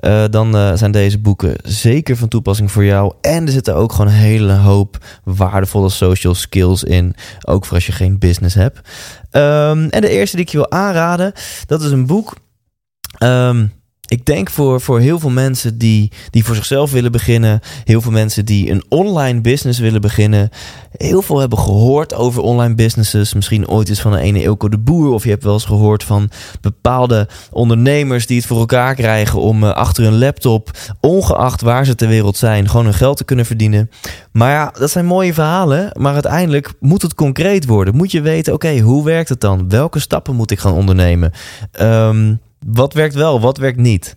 Uh, 0.00 0.24
dan 0.30 0.56
uh, 0.56 0.72
zijn 0.74 0.90
deze 0.90 1.18
boeken 1.18 1.56
zeker 1.62 2.16
van 2.16 2.28
toepassing 2.28 2.70
voor 2.70 2.84
jou. 2.84 3.12
En 3.20 3.46
er 3.46 3.52
zitten 3.52 3.74
ook 3.74 3.92
gewoon 3.92 4.06
een 4.06 4.18
hele 4.18 4.52
hoop 4.52 4.98
waardevolle 5.24 5.88
social 5.88 6.34
skills 6.34 6.84
in. 6.84 7.14
Ook 7.44 7.64
voor 7.64 7.74
als 7.74 7.86
je 7.86 7.92
geen 7.92 8.18
business 8.18 8.54
hebt. 8.54 8.78
Um, 9.32 9.88
en 9.88 10.00
de 10.00 10.08
eerste 10.08 10.36
die 10.36 10.44
ik 10.44 10.50
je 10.50 10.58
wil 10.58 10.70
aanraden, 10.70 11.32
dat 11.66 11.82
is 11.82 11.90
een 11.90 12.06
boek... 12.06 12.36
Um, 13.18 13.72
ik 14.10 14.24
denk 14.24 14.50
voor, 14.50 14.80
voor 14.80 15.00
heel 15.00 15.18
veel 15.18 15.30
mensen 15.30 15.78
die, 15.78 16.12
die 16.30 16.44
voor 16.44 16.54
zichzelf 16.54 16.90
willen 16.90 17.12
beginnen, 17.12 17.60
heel 17.84 18.00
veel 18.00 18.12
mensen 18.12 18.44
die 18.44 18.70
een 18.70 18.84
online 18.88 19.40
business 19.40 19.78
willen 19.78 20.00
beginnen, 20.00 20.50
heel 20.96 21.22
veel 21.22 21.38
hebben 21.38 21.58
gehoord 21.58 22.14
over 22.14 22.42
online 22.42 22.74
businesses. 22.74 23.34
Misschien 23.34 23.68
ooit 23.68 23.88
eens 23.88 24.00
van 24.00 24.12
een 24.12 24.18
ene 24.18 24.42
Ilko 24.42 24.68
de 24.68 24.78
Boer, 24.78 25.12
of 25.12 25.24
je 25.24 25.30
hebt 25.30 25.44
wel 25.44 25.52
eens 25.52 25.64
gehoord 25.64 26.04
van 26.04 26.30
bepaalde 26.60 27.28
ondernemers 27.50 28.26
die 28.26 28.36
het 28.36 28.46
voor 28.46 28.58
elkaar 28.58 28.94
krijgen 28.94 29.40
om 29.40 29.64
uh, 29.64 29.70
achter 29.70 30.04
een 30.04 30.18
laptop, 30.18 30.70
ongeacht 31.00 31.60
waar 31.60 31.84
ze 31.84 31.94
ter 31.94 32.08
wereld 32.08 32.36
zijn, 32.36 32.68
gewoon 32.68 32.84
hun 32.84 32.94
geld 32.94 33.16
te 33.16 33.24
kunnen 33.24 33.46
verdienen. 33.46 33.90
Maar 34.32 34.50
ja, 34.50 34.72
dat 34.78 34.90
zijn 34.90 35.06
mooie 35.06 35.34
verhalen, 35.34 35.90
maar 35.98 36.12
uiteindelijk 36.12 36.72
moet 36.80 37.02
het 37.02 37.14
concreet 37.14 37.66
worden. 37.66 37.96
Moet 37.96 38.10
je 38.10 38.20
weten, 38.20 38.52
oké, 38.52 38.78
hoe 38.78 39.04
werkt 39.04 39.28
het 39.28 39.40
dan? 39.40 39.68
Welke 39.68 39.98
stappen 39.98 40.36
moet 40.36 40.50
ik 40.50 40.58
gaan 40.58 40.74
ondernemen? 40.74 41.32
Um, 41.80 42.40
wat 42.66 42.92
werkt 42.92 43.14
wel, 43.14 43.40
wat 43.40 43.58
werkt 43.58 43.78
niet? 43.78 44.14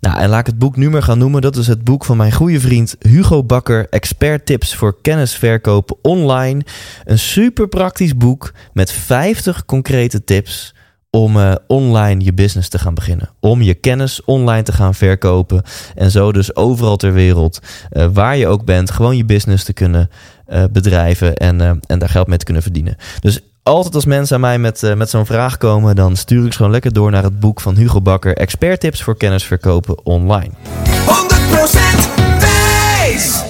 Nou, 0.00 0.18
en 0.18 0.28
laat 0.28 0.40
ik 0.40 0.46
het 0.46 0.58
boek 0.58 0.76
nu 0.76 0.90
maar 0.90 1.02
gaan 1.02 1.18
noemen. 1.18 1.42
Dat 1.42 1.56
is 1.56 1.66
het 1.66 1.84
boek 1.84 2.04
van 2.04 2.16
mijn 2.16 2.32
goede 2.32 2.60
vriend 2.60 2.96
Hugo 2.98 3.44
Bakker. 3.44 3.86
Expert 3.90 4.46
tips 4.46 4.74
voor 4.74 5.00
kennisverkopen 5.02 5.96
online. 6.02 6.62
Een 7.04 7.18
super 7.18 7.68
praktisch 7.68 8.16
boek 8.16 8.52
met 8.72 8.92
50 8.92 9.64
concrete 9.64 10.24
tips 10.24 10.74
om 11.10 11.36
uh, 11.36 11.54
online 11.66 12.24
je 12.24 12.32
business 12.32 12.68
te 12.68 12.78
gaan 12.78 12.94
beginnen. 12.94 13.30
Om 13.40 13.62
je 13.62 13.74
kennis 13.74 14.24
online 14.24 14.62
te 14.62 14.72
gaan 14.72 14.94
verkopen. 14.94 15.62
En 15.94 16.10
zo 16.10 16.32
dus 16.32 16.56
overal 16.56 16.96
ter 16.96 17.12
wereld, 17.12 17.58
uh, 17.92 18.06
waar 18.12 18.36
je 18.36 18.46
ook 18.46 18.64
bent, 18.64 18.90
gewoon 18.90 19.16
je 19.16 19.24
business 19.24 19.64
te 19.64 19.72
kunnen 19.72 20.10
uh, 20.48 20.64
bedrijven 20.72 21.36
en, 21.36 21.80
en 21.86 21.98
daar 21.98 22.08
geld 22.08 22.26
mee 22.26 22.38
te 22.38 22.44
kunnen 22.44 22.62
verdienen. 22.62 22.96
Dus 23.20 23.40
altijd 23.66 23.94
als 23.94 24.04
mensen 24.04 24.34
aan 24.34 24.40
mij 24.40 24.58
met, 24.58 24.82
uh, 24.82 24.94
met 24.94 25.10
zo'n 25.10 25.26
vraag 25.26 25.56
komen, 25.56 25.96
dan 25.96 26.16
stuur 26.16 26.44
ik 26.44 26.50
ze 26.50 26.56
gewoon 26.56 26.72
lekker 26.72 26.92
door 26.92 27.10
naar 27.10 27.22
het 27.22 27.40
boek 27.40 27.60
van 27.60 27.76
Hugo 27.76 28.00
Bakker. 28.00 28.36
Expert 28.36 28.80
tips 28.80 29.02
voor 29.02 29.16
kennis 29.16 29.44
verkopen 29.44 30.04
online. 30.04 30.50
100% 30.50 32.14
wijs! 32.38 33.44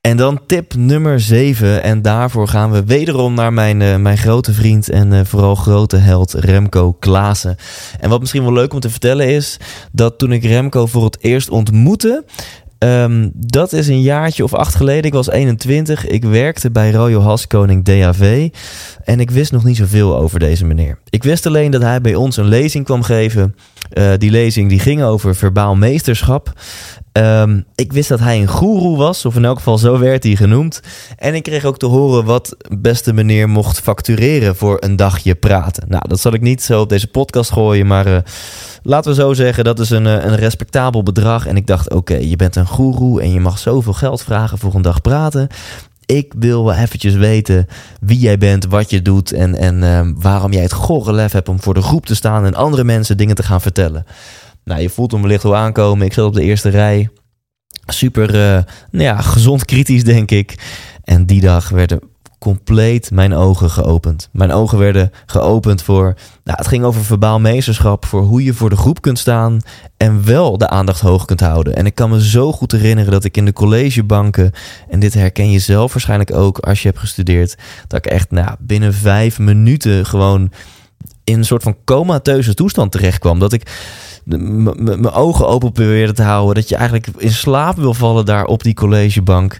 En 0.00 0.16
dan 0.16 0.40
tip 0.46 0.74
nummer 0.74 1.20
7. 1.20 1.82
En 1.82 2.02
daarvoor 2.02 2.48
gaan 2.48 2.70
we 2.70 2.84
wederom 2.84 3.34
naar 3.34 3.52
mijn, 3.52 3.80
uh, 3.80 3.96
mijn 3.96 4.18
grote 4.18 4.52
vriend 4.52 4.88
en 4.88 5.12
uh, 5.12 5.20
vooral 5.24 5.54
grote 5.54 5.96
held 5.96 6.32
Remco 6.32 6.92
Klaassen. 6.92 7.56
En 7.98 8.10
wat 8.10 8.20
misschien 8.20 8.42
wel 8.42 8.52
leuk 8.52 8.72
om 8.72 8.80
te 8.80 8.90
vertellen 8.90 9.28
is 9.28 9.56
dat 9.92 10.18
toen 10.18 10.32
ik 10.32 10.44
Remco 10.44 10.86
voor 10.86 11.04
het 11.04 11.18
eerst 11.20 11.50
ontmoette, 11.50 12.24
Um, 12.84 13.30
dat 13.34 13.72
is 13.72 13.88
een 13.88 14.00
jaartje 14.00 14.44
of 14.44 14.54
acht 14.54 14.74
geleden. 14.74 15.04
Ik 15.04 15.12
was 15.12 15.30
21. 15.30 16.06
Ik 16.06 16.24
werkte 16.24 16.70
bij 16.70 16.90
Royal 16.90 17.22
Haskoning 17.22 17.84
DAV. 17.84 18.48
En 19.04 19.20
ik 19.20 19.30
wist 19.30 19.52
nog 19.52 19.64
niet 19.64 19.76
zoveel 19.76 20.16
over 20.16 20.38
deze 20.38 20.64
meneer. 20.64 20.98
Ik 21.10 21.22
wist 21.22 21.46
alleen 21.46 21.70
dat 21.70 21.82
hij 21.82 22.00
bij 22.00 22.14
ons 22.14 22.36
een 22.36 22.48
lezing 22.48 22.84
kwam 22.84 23.02
geven. 23.02 23.54
Uh, 23.92 24.12
die 24.18 24.30
lezing 24.30 24.68
die 24.68 24.78
ging 24.78 25.02
over 25.02 25.34
verbaal 25.34 25.76
meesterschap. 25.76 26.52
Um, 27.12 27.64
ik 27.74 27.92
wist 27.92 28.08
dat 28.08 28.20
hij 28.20 28.40
een 28.40 28.48
goeroe 28.48 28.96
was, 28.96 29.24
of 29.24 29.36
in 29.36 29.44
elk 29.44 29.56
geval 29.56 29.78
zo 29.78 29.98
werd 29.98 30.22
hij 30.22 30.36
genoemd. 30.36 30.80
En 31.16 31.34
ik 31.34 31.42
kreeg 31.42 31.64
ook 31.64 31.78
te 31.78 31.86
horen 31.86 32.24
wat 32.24 32.56
beste 32.78 33.12
meneer 33.12 33.48
mocht 33.48 33.80
factureren 33.80 34.56
voor 34.56 34.76
een 34.80 34.96
dagje 34.96 35.34
praten. 35.34 35.84
Nou, 35.88 36.08
dat 36.08 36.20
zal 36.20 36.32
ik 36.32 36.40
niet 36.40 36.62
zo 36.62 36.80
op 36.80 36.88
deze 36.88 37.06
podcast 37.06 37.52
gooien, 37.52 37.86
maar 37.86 38.06
uh, 38.06 38.16
laten 38.82 39.10
we 39.10 39.16
zo 39.16 39.32
zeggen, 39.32 39.64
dat 39.64 39.78
is 39.78 39.90
een, 39.90 40.06
uh, 40.06 40.12
een 40.12 40.36
respectabel 40.36 41.02
bedrag. 41.02 41.46
En 41.46 41.56
ik 41.56 41.66
dacht, 41.66 41.90
oké, 41.90 42.16
je 42.16 42.36
bent 42.36 42.56
een 42.56 42.66
goeroe 42.66 43.22
en 43.22 43.32
je 43.32 43.40
mag 43.40 43.58
zoveel 43.58 43.92
geld 43.92 44.22
vragen 44.22 44.58
voor 44.58 44.74
een 44.74 44.82
dag 44.82 45.00
praten. 45.00 45.48
Ik 46.10 46.32
wil 46.38 46.64
wel 46.64 46.74
eventjes 46.74 47.14
weten 47.14 47.66
wie 48.00 48.18
jij 48.18 48.38
bent, 48.38 48.64
wat 48.64 48.90
je 48.90 49.02
doet 49.02 49.32
en, 49.32 49.54
en 49.54 49.82
uh, 49.82 50.00
waarom 50.14 50.52
jij 50.52 50.62
het 50.62 50.72
gore 50.72 51.12
lef 51.12 51.32
hebt 51.32 51.48
om 51.48 51.60
voor 51.60 51.74
de 51.74 51.82
groep 51.82 52.06
te 52.06 52.14
staan 52.14 52.44
en 52.44 52.54
andere 52.54 52.84
mensen 52.84 53.16
dingen 53.16 53.34
te 53.34 53.42
gaan 53.42 53.60
vertellen. 53.60 54.04
Nou, 54.64 54.80
je 54.80 54.88
voelt 54.88 55.12
hem 55.12 55.22
wellicht 55.22 55.42
wel 55.42 55.56
aankomen. 55.56 56.06
Ik 56.06 56.12
zat 56.12 56.26
op 56.26 56.34
de 56.34 56.42
eerste 56.42 56.68
rij. 56.68 57.08
Super 57.86 58.34
uh, 58.34 58.62
nou 58.90 59.04
ja, 59.04 59.20
gezond 59.20 59.64
kritisch, 59.64 60.04
denk 60.04 60.30
ik. 60.30 60.54
En 61.04 61.26
die 61.26 61.40
dag 61.40 61.68
werden 61.68 62.00
compleet 62.40 63.10
mijn 63.10 63.34
ogen 63.34 63.70
geopend. 63.70 64.28
Mijn 64.32 64.52
ogen 64.52 64.78
werden 64.78 65.10
geopend 65.26 65.82
voor. 65.82 66.14
Nou, 66.44 66.58
het 66.58 66.66
ging 66.66 66.84
over 66.84 67.04
verbaal 67.04 67.40
meesterschap. 67.40 68.04
Voor 68.04 68.22
hoe 68.22 68.44
je 68.44 68.54
voor 68.54 68.70
de 68.70 68.76
groep 68.76 69.00
kunt 69.00 69.18
staan. 69.18 69.60
En 69.96 70.24
wel 70.24 70.58
de 70.58 70.68
aandacht 70.68 71.00
hoog 71.00 71.24
kunt 71.24 71.40
houden. 71.40 71.76
En 71.76 71.86
ik 71.86 71.94
kan 71.94 72.10
me 72.10 72.24
zo 72.28 72.52
goed 72.52 72.72
herinneren 72.72 73.12
dat 73.12 73.24
ik 73.24 73.36
in 73.36 73.44
de 73.44 73.52
collegebanken. 73.52 74.52
En 74.88 75.00
dit 75.00 75.14
herken 75.14 75.50
je 75.50 75.58
zelf 75.58 75.92
waarschijnlijk 75.92 76.34
ook 76.34 76.58
als 76.58 76.82
je 76.82 76.88
hebt 76.88 77.00
gestudeerd. 77.00 77.56
Dat 77.86 78.06
ik 78.06 78.12
echt 78.12 78.30
nou, 78.30 78.56
binnen 78.58 78.94
vijf 78.94 79.38
minuten 79.38 80.06
gewoon 80.06 80.52
in 81.24 81.38
een 81.38 81.44
soort 81.44 81.62
van 81.62 81.76
comateuze 81.84 82.54
toestand 82.54 82.92
terecht 82.92 83.18
kwam. 83.18 83.38
Dat 83.38 83.52
ik 83.52 83.70
mijn 84.24 85.10
ogen 85.10 85.48
open 85.48 85.72
probeerde 85.72 86.12
te 86.12 86.22
houden. 86.22 86.54
Dat 86.54 86.68
je 86.68 86.76
eigenlijk 86.76 87.06
in 87.16 87.32
slaap 87.32 87.76
wil 87.76 87.94
vallen 87.94 88.24
daar 88.24 88.44
op 88.44 88.62
die 88.62 88.74
collegebank. 88.74 89.58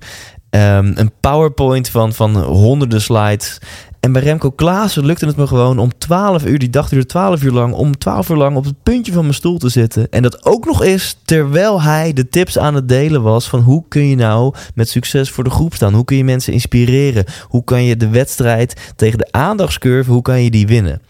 Um, 0.50 0.92
een 0.96 1.12
PowerPoint 1.20 1.88
van, 1.88 2.12
van 2.12 2.36
honderden 2.36 3.00
slides. 3.00 3.58
En 4.00 4.12
bij 4.12 4.22
Remco 4.22 4.50
Klaassen 4.50 5.06
lukte 5.06 5.26
het 5.26 5.36
me 5.36 5.46
gewoon 5.46 5.78
om 5.78 5.98
12 5.98 6.44
uur, 6.44 6.58
die 6.58 6.70
dag 6.70 6.88
duurde 6.88 7.06
12 7.06 7.42
uur 7.42 7.52
lang, 7.52 7.74
om 7.74 7.98
12 7.98 8.28
uur 8.28 8.36
lang 8.36 8.56
op 8.56 8.64
het 8.64 8.82
puntje 8.82 9.12
van 9.12 9.22
mijn 9.22 9.34
stoel 9.34 9.58
te 9.58 9.68
zitten. 9.68 10.10
En 10.10 10.22
dat 10.22 10.44
ook 10.44 10.64
nog 10.64 10.82
eens 10.82 11.16
terwijl 11.24 11.82
hij 11.82 12.12
de 12.12 12.28
tips 12.28 12.58
aan 12.58 12.74
het 12.74 12.88
delen 12.88 13.22
was 13.22 13.48
van 13.48 13.60
hoe 13.60 13.84
kun 13.88 14.06
je 14.06 14.16
nou 14.16 14.54
met 14.74 14.88
succes 14.88 15.30
voor 15.30 15.44
de 15.44 15.50
groep 15.50 15.74
staan? 15.74 15.94
Hoe 15.94 16.04
kun 16.04 16.16
je 16.16 16.24
mensen 16.24 16.52
inspireren? 16.52 17.24
Hoe 17.42 17.64
kan 17.64 17.84
je 17.84 17.96
de 17.96 18.08
wedstrijd 18.08 18.92
tegen 18.96 19.18
de 19.18 19.28
aandachtscurve, 19.30 20.10
hoe 20.10 20.22
kan 20.22 20.42
je 20.42 20.50
die 20.50 20.66
winnen? 20.66 21.00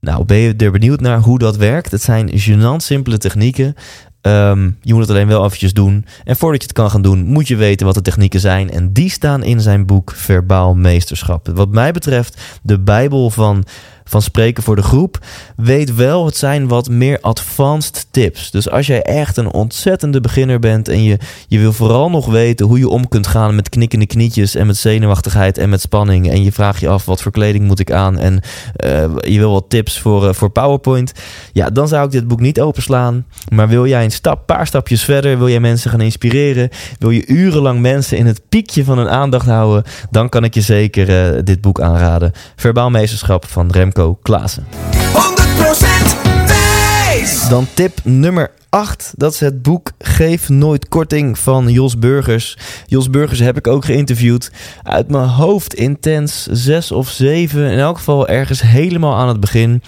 Nou, 0.00 0.24
ben 0.24 0.36
je 0.36 0.54
er 0.56 0.70
benieuwd 0.70 1.00
naar 1.00 1.20
hoe 1.20 1.38
dat 1.38 1.56
werkt? 1.56 1.90
Het 1.90 2.02
zijn 2.02 2.30
gênant 2.30 2.76
simpele 2.76 3.18
technieken. 3.18 3.74
Um, 4.22 4.78
je 4.80 4.92
moet 4.92 5.02
het 5.02 5.10
alleen 5.10 5.28
wel 5.28 5.44
eventjes 5.44 5.72
doen. 5.72 6.04
En 6.24 6.36
voordat 6.36 6.60
je 6.60 6.68
het 6.68 6.76
kan 6.76 6.90
gaan 6.90 7.02
doen, 7.02 7.24
moet 7.24 7.48
je 7.48 7.56
weten 7.56 7.86
wat 7.86 7.94
de 7.94 8.02
technieken 8.02 8.40
zijn. 8.40 8.70
En 8.70 8.92
die 8.92 9.10
staan 9.10 9.42
in 9.42 9.60
zijn 9.60 9.86
boek 9.86 10.12
Verbaal 10.16 10.74
Meesterschap. 10.74 11.48
Wat 11.54 11.68
mij 11.68 11.92
betreft 11.92 12.40
de 12.62 12.78
Bijbel 12.78 13.30
van 13.30 13.64
van 14.08 14.22
spreken 14.22 14.62
voor 14.62 14.76
de 14.76 14.82
groep. 14.82 15.18
Weet 15.56 15.94
wel, 15.94 16.26
het 16.26 16.36
zijn 16.36 16.68
wat 16.68 16.88
meer 16.88 17.18
advanced 17.20 18.06
tips. 18.10 18.50
Dus 18.50 18.70
als 18.70 18.86
jij 18.86 19.02
echt 19.02 19.36
een 19.36 19.52
ontzettende 19.52 20.20
beginner 20.20 20.58
bent 20.58 20.88
en 20.88 21.02
je, 21.02 21.18
je 21.48 21.58
wil 21.58 21.72
vooral 21.72 22.10
nog 22.10 22.26
weten 22.26 22.66
hoe 22.66 22.78
je 22.78 22.88
om 22.88 23.08
kunt 23.08 23.26
gaan 23.26 23.54
met 23.54 23.68
knikkende 23.68 24.06
knietjes 24.06 24.54
en 24.54 24.66
met 24.66 24.76
zenuwachtigheid 24.76 25.58
en 25.58 25.68
met 25.68 25.80
spanning. 25.80 26.30
En 26.30 26.42
je 26.42 26.52
vraagt 26.52 26.80
je 26.80 26.88
af 26.88 27.04
wat 27.04 27.22
voor 27.22 27.32
kleding 27.32 27.66
moet 27.66 27.80
ik 27.80 27.92
aan 27.92 28.18
en 28.18 28.40
uh, 28.84 29.04
je 29.20 29.38
wil 29.38 29.52
wat 29.52 29.64
tips 29.68 29.98
voor, 30.00 30.24
uh, 30.24 30.32
voor 30.32 30.50
PowerPoint. 30.50 31.12
Ja, 31.52 31.70
dan 31.70 31.88
zou 31.88 32.04
ik 32.04 32.10
dit 32.10 32.28
boek 32.28 32.40
niet 32.40 32.60
openslaan. 32.60 33.26
Maar 33.48 33.68
wil 33.68 33.86
jij 33.86 34.04
een 34.04 34.10
stap, 34.10 34.46
paar 34.46 34.66
stapjes 34.66 35.04
verder, 35.04 35.38
wil 35.38 35.48
jij 35.48 35.60
mensen 35.60 35.90
gaan 35.90 36.00
inspireren, 36.00 36.68
wil 36.98 37.10
je 37.10 37.26
urenlang 37.26 37.80
mensen 37.80 38.16
in 38.18 38.26
het 38.26 38.40
piekje 38.48 38.84
van 38.84 38.98
hun 38.98 39.08
aandacht 39.08 39.46
houden, 39.46 39.84
dan 40.10 40.28
kan 40.28 40.44
ik 40.44 40.54
je 40.54 40.60
zeker 40.60 41.34
uh, 41.34 41.40
dit 41.44 41.60
boek 41.60 41.80
aanraden. 41.80 42.32
Verbaal 42.56 42.90
meesterschap 42.90 43.46
van 43.46 43.70
Remco 43.70 43.97
Klaassen. 44.22 44.66
100% 44.66 44.68
wijs! 46.46 47.48
Dan 47.48 47.66
tip 47.74 47.98
nummer 48.04 48.50
8. 48.68 49.12
Dat 49.16 49.32
is 49.32 49.40
het 49.40 49.62
boek 49.62 49.90
Geef 49.98 50.48
Nooit 50.48 50.88
Korting 50.88 51.38
van 51.38 51.68
Jos 51.68 51.98
Burgers. 51.98 52.56
Jos 52.86 53.10
Burgers 53.10 53.38
heb 53.38 53.56
ik 53.56 53.66
ook 53.66 53.84
geïnterviewd. 53.84 54.50
Uit 54.82 55.10
mijn 55.10 55.28
hoofd 55.28 55.74
intens 55.74 56.46
6 56.50 56.92
of 56.92 57.08
7. 57.08 57.70
In 57.70 57.78
elk 57.78 57.96
geval 57.96 58.28
ergens 58.28 58.60
helemaal 58.62 59.14
aan 59.14 59.28
het 59.28 59.40
begin. 59.40 59.82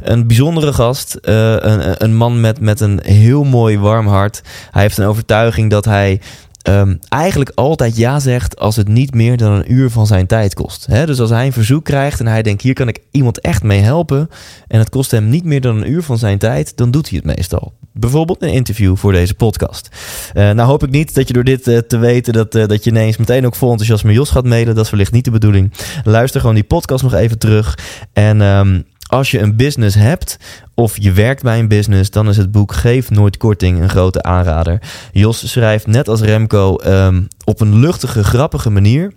Een 0.00 0.26
bijzondere 0.26 0.72
gast. 0.72 1.18
Uh, 1.22 1.54
een, 1.58 2.04
een 2.04 2.16
man 2.16 2.40
met, 2.40 2.60
met 2.60 2.80
een 2.80 3.00
heel 3.02 3.44
mooi 3.44 3.78
warm 3.78 4.06
hart. 4.06 4.42
Hij 4.70 4.82
heeft 4.82 4.98
een 4.98 5.06
overtuiging 5.06 5.70
dat 5.70 5.84
hij 5.84 6.20
um, 6.68 6.98
eigenlijk 7.08 7.52
altijd 7.54 7.96
ja 7.96 8.18
zegt 8.20 8.58
als 8.58 8.76
het 8.76 8.88
niet 8.88 9.14
meer 9.14 9.36
dan 9.36 9.52
een 9.52 9.72
uur 9.72 9.90
van 9.90 10.06
zijn 10.06 10.26
tijd 10.26 10.54
kost. 10.54 10.88
Dus 11.06 11.20
als 11.20 11.30
hij 11.30 11.46
een 11.46 11.52
verzoek 11.52 11.84
krijgt 11.84 12.20
en 12.20 12.26
hij 12.26 12.42
denkt 12.42 12.62
hier 12.62 12.74
kan 12.74 12.88
ik 12.88 12.98
iemand 13.10 13.40
echt 13.40 13.62
mee 13.62 13.80
helpen 13.80 14.28
en 14.66 14.78
het 14.78 14.88
kost 14.88 15.10
hem 15.10 15.28
niet 15.28 15.44
meer 15.44 15.60
dan 15.60 15.76
een 15.76 15.90
uur 15.90 16.02
van 16.02 16.18
zijn 16.18 16.38
tijd, 16.38 16.76
dan 16.76 16.90
doet 16.90 17.08
hij 17.08 17.20
het 17.24 17.36
meestal. 17.36 17.72
Bijvoorbeeld 17.92 18.42
een 18.42 18.52
interview 18.52 18.96
voor 18.96 19.12
deze 19.12 19.34
podcast. 19.34 19.88
Uh, 20.34 20.50
nou 20.50 20.68
hoop 20.68 20.82
ik 20.82 20.90
niet 20.90 21.14
dat 21.14 21.26
je 21.26 21.32
door 21.32 21.44
dit 21.44 21.68
uh, 21.68 21.78
te 21.78 21.98
weten 21.98 22.32
dat, 22.32 22.54
uh, 22.54 22.66
dat 22.66 22.84
je 22.84 22.90
ineens 22.90 23.16
meteen 23.16 23.46
ook 23.46 23.54
vol 23.54 23.70
enthousiasme 23.70 24.12
Jos 24.12 24.30
gaat 24.30 24.44
mailen. 24.44 24.74
Dat 24.74 24.84
is 24.84 24.90
wellicht 24.90 25.12
niet 25.12 25.24
de 25.24 25.30
bedoeling. 25.30 25.72
Luister 26.04 26.40
gewoon 26.40 26.54
die 26.54 26.64
podcast 26.64 27.02
nog 27.02 27.14
even 27.14 27.38
terug 27.38 27.78
en... 28.12 28.40
Um, 28.40 28.84
als 29.10 29.30
je 29.30 29.38
een 29.38 29.56
business 29.56 29.96
hebt 29.96 30.36
of 30.74 30.98
je 30.98 31.12
werkt 31.12 31.42
bij 31.42 31.58
een 31.58 31.68
business, 31.68 32.10
dan 32.10 32.28
is 32.28 32.36
het 32.36 32.50
boek 32.50 32.72
Geef 32.72 33.10
Nooit 33.10 33.36
Korting 33.36 33.80
een 33.80 33.88
grote 33.88 34.22
aanrader. 34.22 34.82
Jos 35.12 35.50
schrijft 35.50 35.86
net 35.86 36.08
als 36.08 36.20
Remco 36.20 36.76
ehm, 36.76 37.22
op 37.44 37.60
een 37.60 37.78
luchtige, 37.78 38.24
grappige 38.24 38.70
manier. 38.70 39.12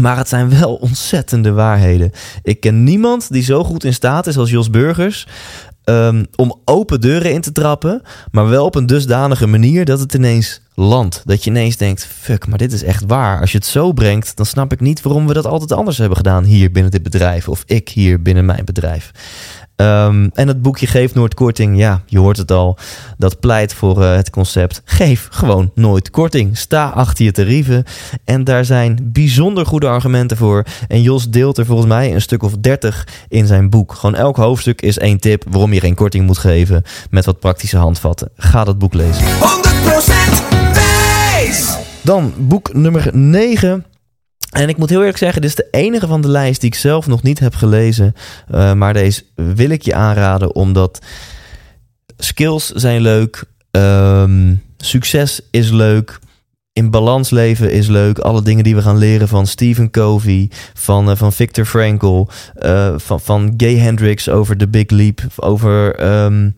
Maar 0.00 0.16
het 0.16 0.28
zijn 0.28 0.58
wel 0.58 0.74
ontzettende 0.74 1.52
waarheden. 1.52 2.12
Ik 2.42 2.60
ken 2.60 2.84
niemand 2.84 3.32
die 3.32 3.42
zo 3.42 3.64
goed 3.64 3.84
in 3.84 3.94
staat 3.94 4.26
is 4.26 4.36
als 4.36 4.50
Jos 4.50 4.70
Burgers. 4.70 5.26
Ehm, 5.86 6.24
om 6.36 6.60
open 6.64 7.00
deuren 7.00 7.32
in 7.32 7.40
te 7.40 7.52
trappen, 7.52 8.02
maar 8.30 8.48
wel 8.48 8.64
op 8.64 8.74
een 8.74 8.86
dusdanige 8.86 9.46
manier 9.46 9.84
dat 9.84 10.00
het 10.00 10.14
ineens 10.14 10.60
landt. 10.74 11.22
Dat 11.24 11.44
je 11.44 11.50
ineens 11.50 11.76
denkt: 11.76 12.06
fuck, 12.06 12.46
maar 12.46 12.58
dit 12.58 12.72
is 12.72 12.82
echt 12.82 13.04
waar. 13.06 13.40
Als 13.40 13.52
je 13.52 13.58
het 13.58 13.66
zo 13.66 13.92
brengt, 13.92 14.36
dan 14.36 14.46
snap 14.46 14.72
ik 14.72 14.80
niet 14.80 15.02
waarom 15.02 15.26
we 15.26 15.32
dat 15.32 15.46
altijd 15.46 15.72
anders 15.72 15.98
hebben 15.98 16.16
gedaan 16.16 16.44
hier 16.44 16.70
binnen 16.70 16.90
dit 16.90 17.02
bedrijf. 17.02 17.48
Of 17.48 17.62
ik 17.66 17.88
hier 17.88 18.22
binnen 18.22 18.44
mijn 18.44 18.64
bedrijf. 18.64 19.10
Um, 19.76 20.30
en 20.34 20.48
het 20.48 20.62
boekje 20.62 20.86
Geef 20.86 21.14
Nooit 21.14 21.34
Korting, 21.34 21.78
ja, 21.78 22.02
je 22.06 22.18
hoort 22.18 22.36
het 22.36 22.50
al. 22.50 22.78
Dat 23.18 23.40
pleit 23.40 23.74
voor 23.74 24.02
uh, 24.02 24.14
het 24.14 24.30
concept 24.30 24.82
Geef 24.84 25.28
gewoon 25.30 25.70
nooit 25.74 26.10
korting. 26.10 26.58
Sta 26.58 26.88
achter 26.88 27.24
je 27.24 27.32
tarieven. 27.32 27.84
En 28.24 28.44
daar 28.44 28.64
zijn 28.64 28.98
bijzonder 29.02 29.66
goede 29.66 29.88
argumenten 29.88 30.36
voor. 30.36 30.64
En 30.88 31.02
Jos 31.02 31.30
deelt 31.30 31.58
er 31.58 31.66
volgens 31.66 31.88
mij 31.88 32.14
een 32.14 32.20
stuk 32.20 32.42
of 32.42 32.52
30 32.60 33.08
in 33.28 33.46
zijn 33.46 33.70
boek. 33.70 33.92
Gewoon 33.92 34.14
elk 34.14 34.36
hoofdstuk 34.36 34.82
is 34.82 34.98
één 34.98 35.20
tip 35.20 35.44
waarom 35.48 35.72
je 35.72 35.80
geen 35.80 35.94
korting 35.94 36.26
moet 36.26 36.38
geven. 36.38 36.82
Met 37.10 37.24
wat 37.24 37.40
praktische 37.40 37.76
handvatten. 37.76 38.30
Ga 38.36 38.64
dat 38.64 38.78
boek 38.78 38.94
lezen. 38.94 39.24
100% 39.24 39.28
wijs! 40.72 41.76
Dan 42.02 42.32
boek 42.38 42.74
nummer 42.74 43.08
9. 43.12 43.84
En 44.50 44.68
ik 44.68 44.76
moet 44.76 44.88
heel 44.88 44.98
eerlijk 44.98 45.18
zeggen, 45.18 45.40
dit 45.40 45.50
is 45.50 45.56
de 45.56 45.68
enige 45.70 46.06
van 46.06 46.20
de 46.20 46.28
lijst 46.28 46.60
die 46.60 46.70
ik 46.70 46.76
zelf 46.76 47.06
nog 47.06 47.22
niet 47.22 47.38
heb 47.38 47.54
gelezen. 47.54 48.14
Uh, 48.54 48.72
maar 48.72 48.92
deze 48.92 49.22
wil 49.34 49.70
ik 49.70 49.82
je 49.82 49.94
aanraden, 49.94 50.54
omdat 50.54 50.98
skills 52.16 52.66
zijn 52.66 53.00
leuk, 53.00 53.44
um, 53.70 54.62
succes 54.76 55.40
is 55.50 55.70
leuk, 55.70 56.18
in 56.72 56.90
balans 56.90 57.30
leven 57.30 57.72
is 57.72 57.86
leuk. 57.86 58.18
Alle 58.18 58.42
dingen 58.42 58.64
die 58.64 58.74
we 58.74 58.82
gaan 58.82 58.98
leren 58.98 59.28
van 59.28 59.46
Stephen 59.46 59.90
Covey, 59.90 60.50
van, 60.74 61.10
uh, 61.10 61.16
van 61.16 61.32
Viktor 61.32 61.64
Frankl, 61.64 62.26
uh, 62.58 62.94
van, 62.96 63.20
van 63.20 63.54
Gay 63.56 63.76
Hendricks 63.76 64.28
over 64.28 64.56
The 64.56 64.68
Big 64.68 64.90
Leap, 64.90 65.20
over... 65.36 66.04
Um, 66.24 66.56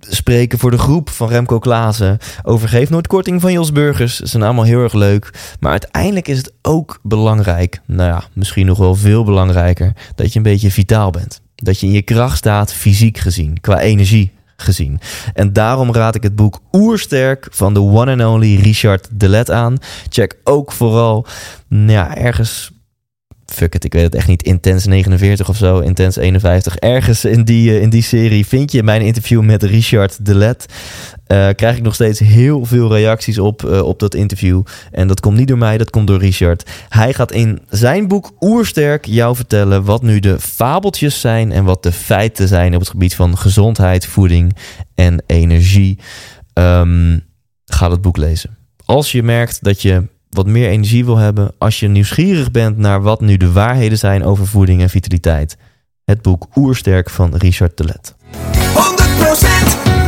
spreken 0.00 0.58
voor 0.58 0.70
de 0.70 0.78
groep 0.78 1.10
van 1.10 1.28
Remco 1.28 1.58
Klaassen. 1.58 2.18
Overgeef 2.42 2.90
nooit 2.90 3.06
korting 3.06 3.40
van 3.40 3.52
Jos 3.52 3.72
Burgers. 3.72 4.16
Ze 4.16 4.26
zijn 4.26 4.42
allemaal 4.42 4.64
heel 4.64 4.82
erg 4.82 4.92
leuk. 4.92 5.56
Maar 5.60 5.70
uiteindelijk 5.70 6.28
is 6.28 6.36
het 6.36 6.52
ook 6.62 6.98
belangrijk, 7.02 7.80
nou 7.86 8.10
ja, 8.10 8.24
misschien 8.32 8.66
nog 8.66 8.78
wel 8.78 8.94
veel 8.94 9.24
belangrijker, 9.24 9.92
dat 10.14 10.32
je 10.32 10.36
een 10.36 10.42
beetje 10.42 10.70
vitaal 10.70 11.10
bent. 11.10 11.40
Dat 11.54 11.80
je 11.80 11.86
in 11.86 11.92
je 11.92 12.02
kracht 12.02 12.36
staat, 12.36 12.72
fysiek 12.72 13.18
gezien, 13.18 13.60
qua 13.60 13.80
energie 13.80 14.32
gezien. 14.56 15.00
En 15.34 15.52
daarom 15.52 15.92
raad 15.92 16.14
ik 16.14 16.22
het 16.22 16.36
boek 16.36 16.60
Oersterk 16.72 17.46
van 17.50 17.74
de 17.74 17.80
one 17.80 18.10
and 18.10 18.34
only 18.34 18.54
Richard 18.54 19.08
Delet 19.12 19.50
aan. 19.50 19.76
Check 20.08 20.36
ook 20.44 20.72
vooral 20.72 21.26
nou 21.68 21.90
ja, 21.90 22.16
ergens 22.16 22.70
fuck 23.46 23.74
it, 23.74 23.84
ik 23.84 23.92
weet 23.92 24.02
het 24.02 24.14
echt 24.14 24.28
niet, 24.28 24.42
Intens 24.42 24.86
49 24.86 25.48
of 25.48 25.56
zo, 25.56 25.78
Intens 25.78 26.16
51. 26.16 26.76
Ergens 26.76 27.24
in 27.24 27.44
die, 27.44 27.70
uh, 27.70 27.82
in 27.82 27.90
die 27.90 28.02
serie 28.02 28.46
vind 28.46 28.72
je 28.72 28.82
mijn 28.82 29.02
interview 29.02 29.42
met 29.42 29.62
Richard 29.62 30.24
Delet. 30.24 30.66
Uh, 31.26 31.48
krijg 31.56 31.76
ik 31.76 31.82
nog 31.82 31.94
steeds 31.94 32.18
heel 32.18 32.64
veel 32.64 32.92
reacties 32.92 33.38
op, 33.38 33.62
uh, 33.62 33.82
op 33.82 33.98
dat 33.98 34.14
interview. 34.14 34.62
En 34.90 35.08
dat 35.08 35.20
komt 35.20 35.36
niet 35.36 35.48
door 35.48 35.58
mij, 35.58 35.78
dat 35.78 35.90
komt 35.90 36.06
door 36.06 36.18
Richard. 36.18 36.70
Hij 36.88 37.14
gaat 37.14 37.32
in 37.32 37.60
zijn 37.70 38.08
boek 38.08 38.32
Oersterk 38.40 39.04
jou 39.04 39.36
vertellen 39.36 39.84
wat 39.84 40.02
nu 40.02 40.20
de 40.20 40.40
fabeltjes 40.40 41.20
zijn 41.20 41.52
en 41.52 41.64
wat 41.64 41.82
de 41.82 41.92
feiten 41.92 42.48
zijn 42.48 42.74
op 42.74 42.80
het 42.80 42.88
gebied 42.88 43.14
van 43.14 43.38
gezondheid, 43.38 44.06
voeding 44.06 44.56
en 44.94 45.22
energie. 45.26 45.98
Um, 46.54 47.24
ga 47.64 47.88
dat 47.88 48.02
boek 48.02 48.16
lezen. 48.16 48.56
Als 48.84 49.12
je 49.12 49.22
merkt 49.22 49.64
dat 49.64 49.82
je 49.82 50.02
wat 50.36 50.46
meer 50.46 50.68
energie 50.68 51.04
wil 51.04 51.16
hebben, 51.16 51.52
als 51.58 51.80
je 51.80 51.88
nieuwsgierig 51.88 52.50
bent 52.50 52.78
naar 52.78 53.02
wat 53.02 53.20
nu 53.20 53.36
de 53.36 53.52
waarheden 53.52 53.98
zijn 53.98 54.24
over 54.24 54.46
voeding 54.46 54.80
en 54.80 54.90
vitaliteit. 54.90 55.56
Het 56.04 56.22
boek 56.22 56.46
Oersterk 56.54 57.10
van 57.10 57.34
Richard 57.34 57.76
Telet. 57.76 58.14
100% 58.14 58.18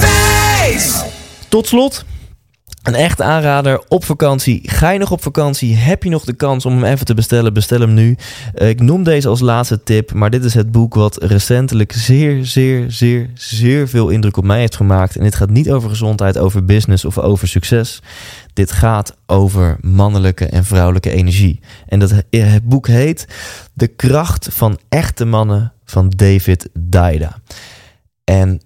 wijs! 0.01 1.03
Tot 1.49 1.67
slot, 1.67 2.05
een 2.89 2.95
echte 2.95 3.23
aanrader 3.23 3.83
op 3.89 4.05
vakantie. 4.05 4.61
Ga 4.65 4.93
nog 4.93 5.11
op 5.11 5.23
vakantie? 5.23 5.77
Heb 5.77 6.03
je 6.03 6.11
nog 6.11 6.25
de 6.25 6.33
kans 6.33 6.67
om 6.67 6.73
hem 6.73 6.85
even 6.85 7.07
te 7.07 7.15
bestellen? 7.15 7.53
Bestel 7.53 7.81
hem 7.81 7.95
nu. 7.95 8.17
Eh, 8.55 8.69
ik 8.69 8.81
noem 8.81 9.03
deze 9.03 9.29
als 9.29 9.41
laatste 9.41 9.83
tip, 9.83 10.13
maar 10.13 10.31
dit 10.31 10.45
is 10.45 10.55
het 10.55 10.73
boek 10.73 10.95
wat 10.95 11.23
recentelijk 11.23 11.93
zeer, 11.93 12.47
zeer, 12.47 12.91
zeer, 12.91 13.31
zeer 13.35 13.89
veel 13.89 14.09
indruk 14.09 14.37
op 14.37 14.45
mij 14.45 14.59
heeft 14.59 14.77
gemaakt. 14.77 15.17
En 15.17 15.23
dit 15.23 15.35
gaat 15.35 15.51
niet 15.51 15.71
over 15.71 15.89
gezondheid, 15.89 16.39
over 16.39 16.65
business 16.65 17.05
of 17.05 17.19
over 17.19 17.49
succes. 17.49 18.03
Dit 18.53 18.73
gaat 18.73 19.17
over 19.27 19.77
mannelijke 19.81 20.47
en 20.47 20.65
vrouwelijke 20.65 21.11
energie. 21.11 21.61
En 21.87 21.99
dat, 21.99 22.13
het 22.31 22.65
boek 22.65 22.87
heet 22.87 23.27
De 23.75 23.87
kracht 23.87 24.49
van 24.53 24.79
echte 24.89 25.25
mannen 25.25 25.73
van 25.85 26.13
David 26.17 26.69
Daida. 26.73 27.37
En 28.25 28.61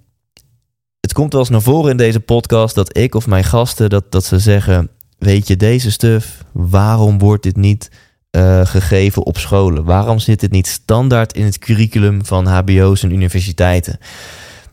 het 1.03 1.13
komt 1.13 1.33
wel 1.33 1.41
eens 1.41 1.51
naar 1.51 1.63
voren 1.63 1.91
in 1.91 1.97
deze 1.97 2.21
podcast 2.21 2.75
dat 2.75 2.97
ik 2.99 3.15
of 3.15 3.27
mijn 3.27 3.45
gasten 3.45 3.91
dat, 3.91 4.13
dat 4.13 4.25
ze 4.25 4.39
zeggen: 4.39 4.89
Weet 5.19 5.49
je, 5.49 5.57
deze 5.57 5.91
stuff, 5.91 6.45
waarom 6.53 7.19
wordt 7.19 7.43
dit 7.43 7.57
niet 7.57 7.91
uh, 8.31 8.67
gegeven 8.67 9.27
op 9.27 9.39
scholen? 9.39 9.85
Waarom 9.85 10.19
zit 10.19 10.41
dit 10.41 10.51
niet 10.51 10.67
standaard 10.67 11.33
in 11.33 11.45
het 11.45 11.59
curriculum 11.59 12.25
van 12.25 12.47
HBO's 12.47 13.03
en 13.03 13.13
universiteiten? 13.13 13.99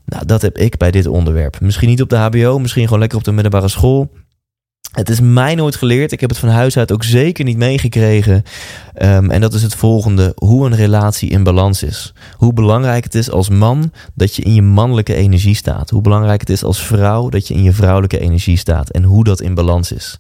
Nou, 0.06 0.26
dat 0.26 0.42
heb 0.42 0.58
ik 0.58 0.78
bij 0.78 0.92
dit 0.92 1.08
onderwerp. 1.08 1.60
Misschien 1.62 1.90
niet 1.90 2.02
op 2.02 2.10
de 2.10 2.16
HBO, 2.16 2.60
misschien 2.60 2.84
gewoon 2.84 3.00
lekker 3.00 3.18
op 3.18 3.24
de 3.24 3.32
middelbare 3.32 3.68
school. 3.68 4.12
Het 4.90 5.10
is 5.10 5.20
mij 5.20 5.56
nooit 5.56 5.76
geleerd. 5.76 6.12
Ik 6.12 6.20
heb 6.20 6.30
het 6.30 6.40
van 6.40 6.50
huis 6.50 6.78
uit 6.78 6.92
ook 6.92 7.04
zeker 7.04 7.46
niet 7.46 7.58
meegekregen. 7.58 8.44
Um, 9.02 9.32
en 9.32 9.42
dat 9.42 9.54
is 9.54 9.62
het 9.62 9.76
volgende: 9.76 10.32
hoe 10.36 10.66
een 10.66 10.76
relatie 10.76 11.30
in 11.30 11.44
balans 11.44 11.84
is. 11.84 12.14
Hoe 12.38 12.54
belangrijk 12.54 13.04
het 13.04 13.16
is 13.16 13.32
als 13.32 13.50
man 13.50 13.92
dat 14.14 14.36
je 14.36 14.42
in 14.42 14.54
je 14.54 14.62
mannelijke 14.62 15.14
energie 15.14 15.56
staat. 15.56 15.90
Hoe 15.90 16.02
belangrijk 16.02 16.40
het 16.40 16.50
is 16.50 16.64
als 16.64 16.82
vrouw 16.82 17.30
dat 17.30 17.48
je 17.48 17.54
in 17.54 17.64
je 17.64 17.74
vrouwelijke 17.74 18.20
energie 18.20 18.58
staat. 18.58 18.90
En 18.90 19.04
hoe 19.04 19.24
dat 19.24 19.42
in 19.42 19.54
balans 19.54 19.92
is. 19.92 20.18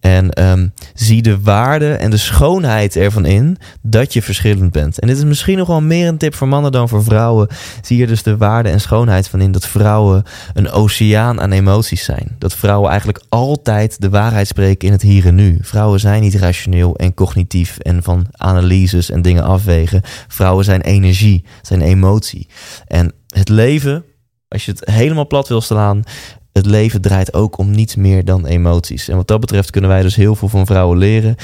En 0.00 0.42
um, 0.42 0.72
zie 0.94 1.22
de 1.22 1.40
waarde 1.40 1.92
en 1.92 2.10
de 2.10 2.16
schoonheid 2.16 2.96
ervan 2.96 3.24
in 3.24 3.56
dat 3.82 4.12
je 4.12 4.22
verschillend 4.22 4.72
bent. 4.72 4.98
En 4.98 5.08
dit 5.08 5.16
is 5.16 5.24
misschien 5.24 5.58
nog 5.58 5.68
wel 5.68 5.80
meer 5.80 6.08
een 6.08 6.18
tip 6.18 6.34
voor 6.34 6.48
mannen 6.48 6.72
dan 6.72 6.88
voor 6.88 7.04
vrouwen. 7.04 7.48
Zie 7.82 7.96
je 7.96 8.06
dus 8.06 8.22
de 8.22 8.36
waarde 8.36 8.68
en 8.68 8.80
schoonheid 8.80 9.28
van 9.28 9.40
in 9.40 9.52
dat 9.52 9.66
vrouwen 9.66 10.22
een 10.54 10.70
oceaan 10.70 11.40
aan 11.40 11.52
emoties 11.52 12.04
zijn. 12.04 12.36
Dat 12.38 12.54
vrouwen 12.54 12.88
eigenlijk 12.88 13.24
altijd 13.28 14.00
de 14.00 14.08
waarheid 14.08 14.46
spreken 14.46 14.86
in 14.86 14.92
het 14.92 15.02
hier 15.02 15.26
en 15.26 15.34
nu. 15.34 15.58
Vrouwen 15.60 16.00
zijn 16.00 16.22
niet 16.22 16.34
rationeel 16.34 16.96
en 16.96 17.14
cognitief 17.14 17.78
en 17.78 18.02
van 18.02 18.26
analyses 18.32 19.10
en 19.10 19.22
dingen 19.22 19.44
afwegen. 19.44 20.02
Vrouwen 20.28 20.64
zijn 20.64 20.80
energie, 20.80 21.44
zijn 21.62 21.80
emotie. 21.80 22.48
En 22.86 23.12
het 23.26 23.48
leven, 23.48 24.04
als 24.48 24.64
je 24.64 24.70
het 24.70 24.90
helemaal 24.90 25.26
plat 25.26 25.48
wil 25.48 25.60
slaan, 25.60 26.02
het 26.56 26.66
leven 26.66 27.00
draait 27.00 27.34
ook 27.34 27.58
om 27.58 27.70
niets 27.70 27.96
meer 27.96 28.24
dan 28.24 28.46
emoties. 28.46 29.08
En 29.08 29.16
wat 29.16 29.28
dat 29.28 29.40
betreft 29.40 29.70
kunnen 29.70 29.90
wij 29.90 30.02
dus 30.02 30.16
heel 30.16 30.34
veel 30.34 30.48
van 30.48 30.66
vrouwen 30.66 30.98
leren. 30.98 31.36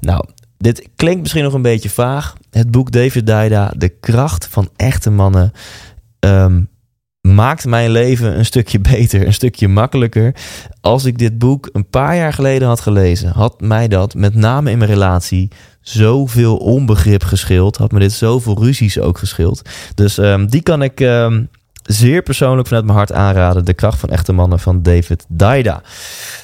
Nou, 0.00 0.24
dit 0.58 0.88
klinkt 0.96 1.20
misschien 1.20 1.42
nog 1.42 1.52
een 1.52 1.62
beetje 1.62 1.90
vaag. 1.90 2.34
Het 2.50 2.70
boek 2.70 2.90
David 2.90 3.26
Daida, 3.26 3.72
De 3.76 3.88
kracht 3.88 4.46
van 4.50 4.68
echte 4.76 5.10
mannen, 5.10 5.52
um, 6.20 6.68
maakt 7.20 7.64
mijn 7.64 7.90
leven 7.90 8.38
een 8.38 8.44
stukje 8.44 8.80
beter, 8.90 9.26
een 9.26 9.34
stukje 9.34 9.68
makkelijker. 9.68 10.34
Als 10.80 11.04
ik 11.04 11.18
dit 11.18 11.38
boek 11.38 11.68
een 11.72 11.88
paar 11.88 12.16
jaar 12.16 12.32
geleden 12.32 12.68
had 12.68 12.80
gelezen, 12.80 13.30
had 13.30 13.60
mij 13.60 13.88
dat 13.88 14.14
met 14.14 14.34
name 14.34 14.70
in 14.70 14.78
mijn 14.78 14.90
relatie 14.90 15.50
zoveel 15.80 16.56
onbegrip 16.56 17.22
geschild. 17.22 17.76
Had 17.76 17.92
me 17.92 17.98
dit 17.98 18.12
zoveel 18.12 18.58
ruzies 18.58 19.00
ook 19.00 19.18
geschild. 19.18 19.62
Dus 19.94 20.16
um, 20.16 20.46
die 20.46 20.62
kan 20.62 20.82
ik 20.82 21.00
um, 21.00 21.48
zeer 21.86 22.22
persoonlijk 22.22 22.68
vanuit 22.68 22.84
mijn 22.86 22.96
hart 22.96 23.12
aanraden. 23.12 23.64
De 23.64 23.74
kracht 23.74 23.98
van 23.98 24.08
echte 24.08 24.32
mannen 24.32 24.58
van 24.58 24.82
David 24.82 25.24
Daida. 25.28 25.82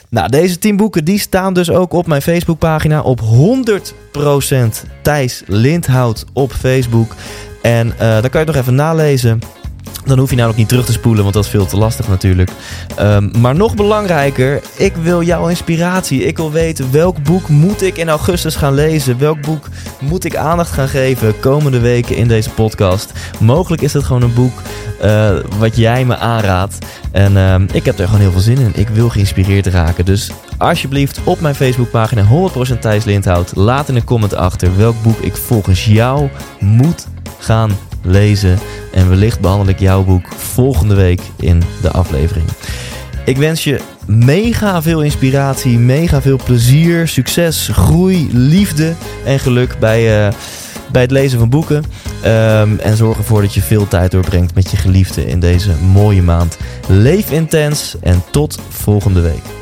Nou, 0.09 0.29
deze 0.29 0.59
10 0.59 0.77
boeken 0.77 1.05
die 1.05 1.19
staan 1.19 1.55
dus 1.55 1.71
ook 1.71 1.93
op 1.93 2.07
mijn 2.07 2.23
Facebookpagina 2.23 3.01
op 3.01 3.21
100% 3.21 3.25
Thijs 5.03 5.43
Lindhout 5.47 6.25
op 6.33 6.53
Facebook. 6.53 7.15
En 7.63 7.87
uh, 7.87 7.99
daar 7.99 8.31
kan 8.31 8.41
je 8.41 8.47
nog 8.47 8.57
even 8.57 8.75
nalezen. 8.75 9.41
Dan 10.05 10.19
hoef 10.19 10.31
je 10.31 10.37
nou 10.37 10.51
ook 10.51 10.57
niet 10.57 10.69
terug 10.69 10.85
te 10.85 10.93
spoelen, 10.93 11.23
want 11.23 11.35
dat 11.35 11.45
is 11.45 11.51
veel 11.51 11.67
te 11.67 11.77
lastig 11.77 12.09
natuurlijk. 12.09 12.51
Um, 13.01 13.31
maar 13.41 13.55
nog 13.55 13.75
belangrijker, 13.75 14.63
ik 14.77 14.97
wil 14.97 15.23
jouw 15.23 15.49
inspiratie. 15.49 16.25
Ik 16.25 16.37
wil 16.37 16.53
weten 16.53 16.93
welk 16.93 17.23
boek 17.23 17.49
moet 17.49 17.83
ik 17.83 17.97
in 17.97 18.09
augustus 18.09 18.57
gaan 18.57 18.75
lezen? 18.75 19.19
Welk 19.19 19.41
boek 19.41 19.69
moet 20.01 20.25
ik 20.25 20.37
aandacht 20.37 20.71
gaan 20.71 20.89
geven 20.89 21.41
komende 21.41 21.81
weken 21.81 22.17
in 22.17 22.29
deze 22.29 22.51
podcast? 22.51 23.13
Mogelijk 23.41 23.83
is 23.83 23.93
het 23.93 24.05
gewoon 24.05 24.23
een 24.23 24.35
boek 24.35 24.53
uh, 25.05 25.31
wat 25.59 25.77
jij 25.77 26.05
me 26.05 26.17
aanraadt. 26.17 26.79
En 27.13 27.33
uh, 27.33 27.55
ik 27.73 27.85
heb 27.85 27.99
er 27.99 28.07
gewoon 28.07 28.21
heel 28.21 28.33
veel 28.33 28.41
zin 28.41 28.59
in. 28.59 28.73
Ik 28.75 28.89
wil 28.89 29.09
geïnspireerd 29.09 29.67
raken. 29.67 30.05
Dus 30.05 30.31
alsjeblieft 30.59 31.21
op 31.25 31.41
mijn 31.41 31.55
Facebookpagina 31.55 32.25
100% 32.75 32.79
Thijs 32.81 33.05
Lindhout. 33.05 33.57
Laat 33.57 33.89
in 33.89 33.97
een 33.97 34.05
comment 34.05 34.35
achter 34.35 34.77
welk 34.77 35.03
boek 35.03 35.19
ik 35.19 35.37
volgens 35.37 35.85
jou 35.85 36.29
moet 36.59 37.07
gaan 37.39 37.71
lezen. 38.03 38.59
En 38.93 39.09
wellicht 39.09 39.41
behandel 39.41 39.69
ik 39.69 39.79
jouw 39.79 40.05
boek 40.05 40.27
volgende 40.37 40.95
week 40.95 41.21
in 41.37 41.63
de 41.83 41.91
aflevering. 41.91 42.47
Ik 43.25 43.37
wens 43.37 43.65
je 43.65 43.81
mega 44.07 44.83
veel 44.83 45.03
inspiratie, 45.03 45.79
mega 45.79 46.23
veel 46.23 46.41
plezier, 46.45 47.09
succes, 47.09 47.69
groei, 47.73 48.29
liefde 48.33 48.93
en 49.25 49.39
geluk 49.39 49.79
bij, 49.79 50.27
uh, 50.27 50.33
bij 50.93 51.03
het 51.03 51.11
lezen 51.11 51.39
van 51.39 51.49
boeken. 51.49 51.85
Um, 52.25 52.79
en 52.79 52.97
zorg 52.97 53.19
ervoor 53.19 53.41
dat 53.41 53.55
je 53.55 53.63
veel 53.63 53.89
tijd 53.89 54.11
doorbrengt 54.11 54.55
met 54.55 54.71
je 54.71 54.77
geliefde 54.77 55.27
in 55.27 55.41
deze 55.41 55.71
mooie 55.93 56.23
maand. 56.23 56.57
Leef 56.89 57.31
intens 57.31 57.97
en 58.01 58.23
tot 58.31 58.59
volgende 58.69 59.21
week. 59.21 59.62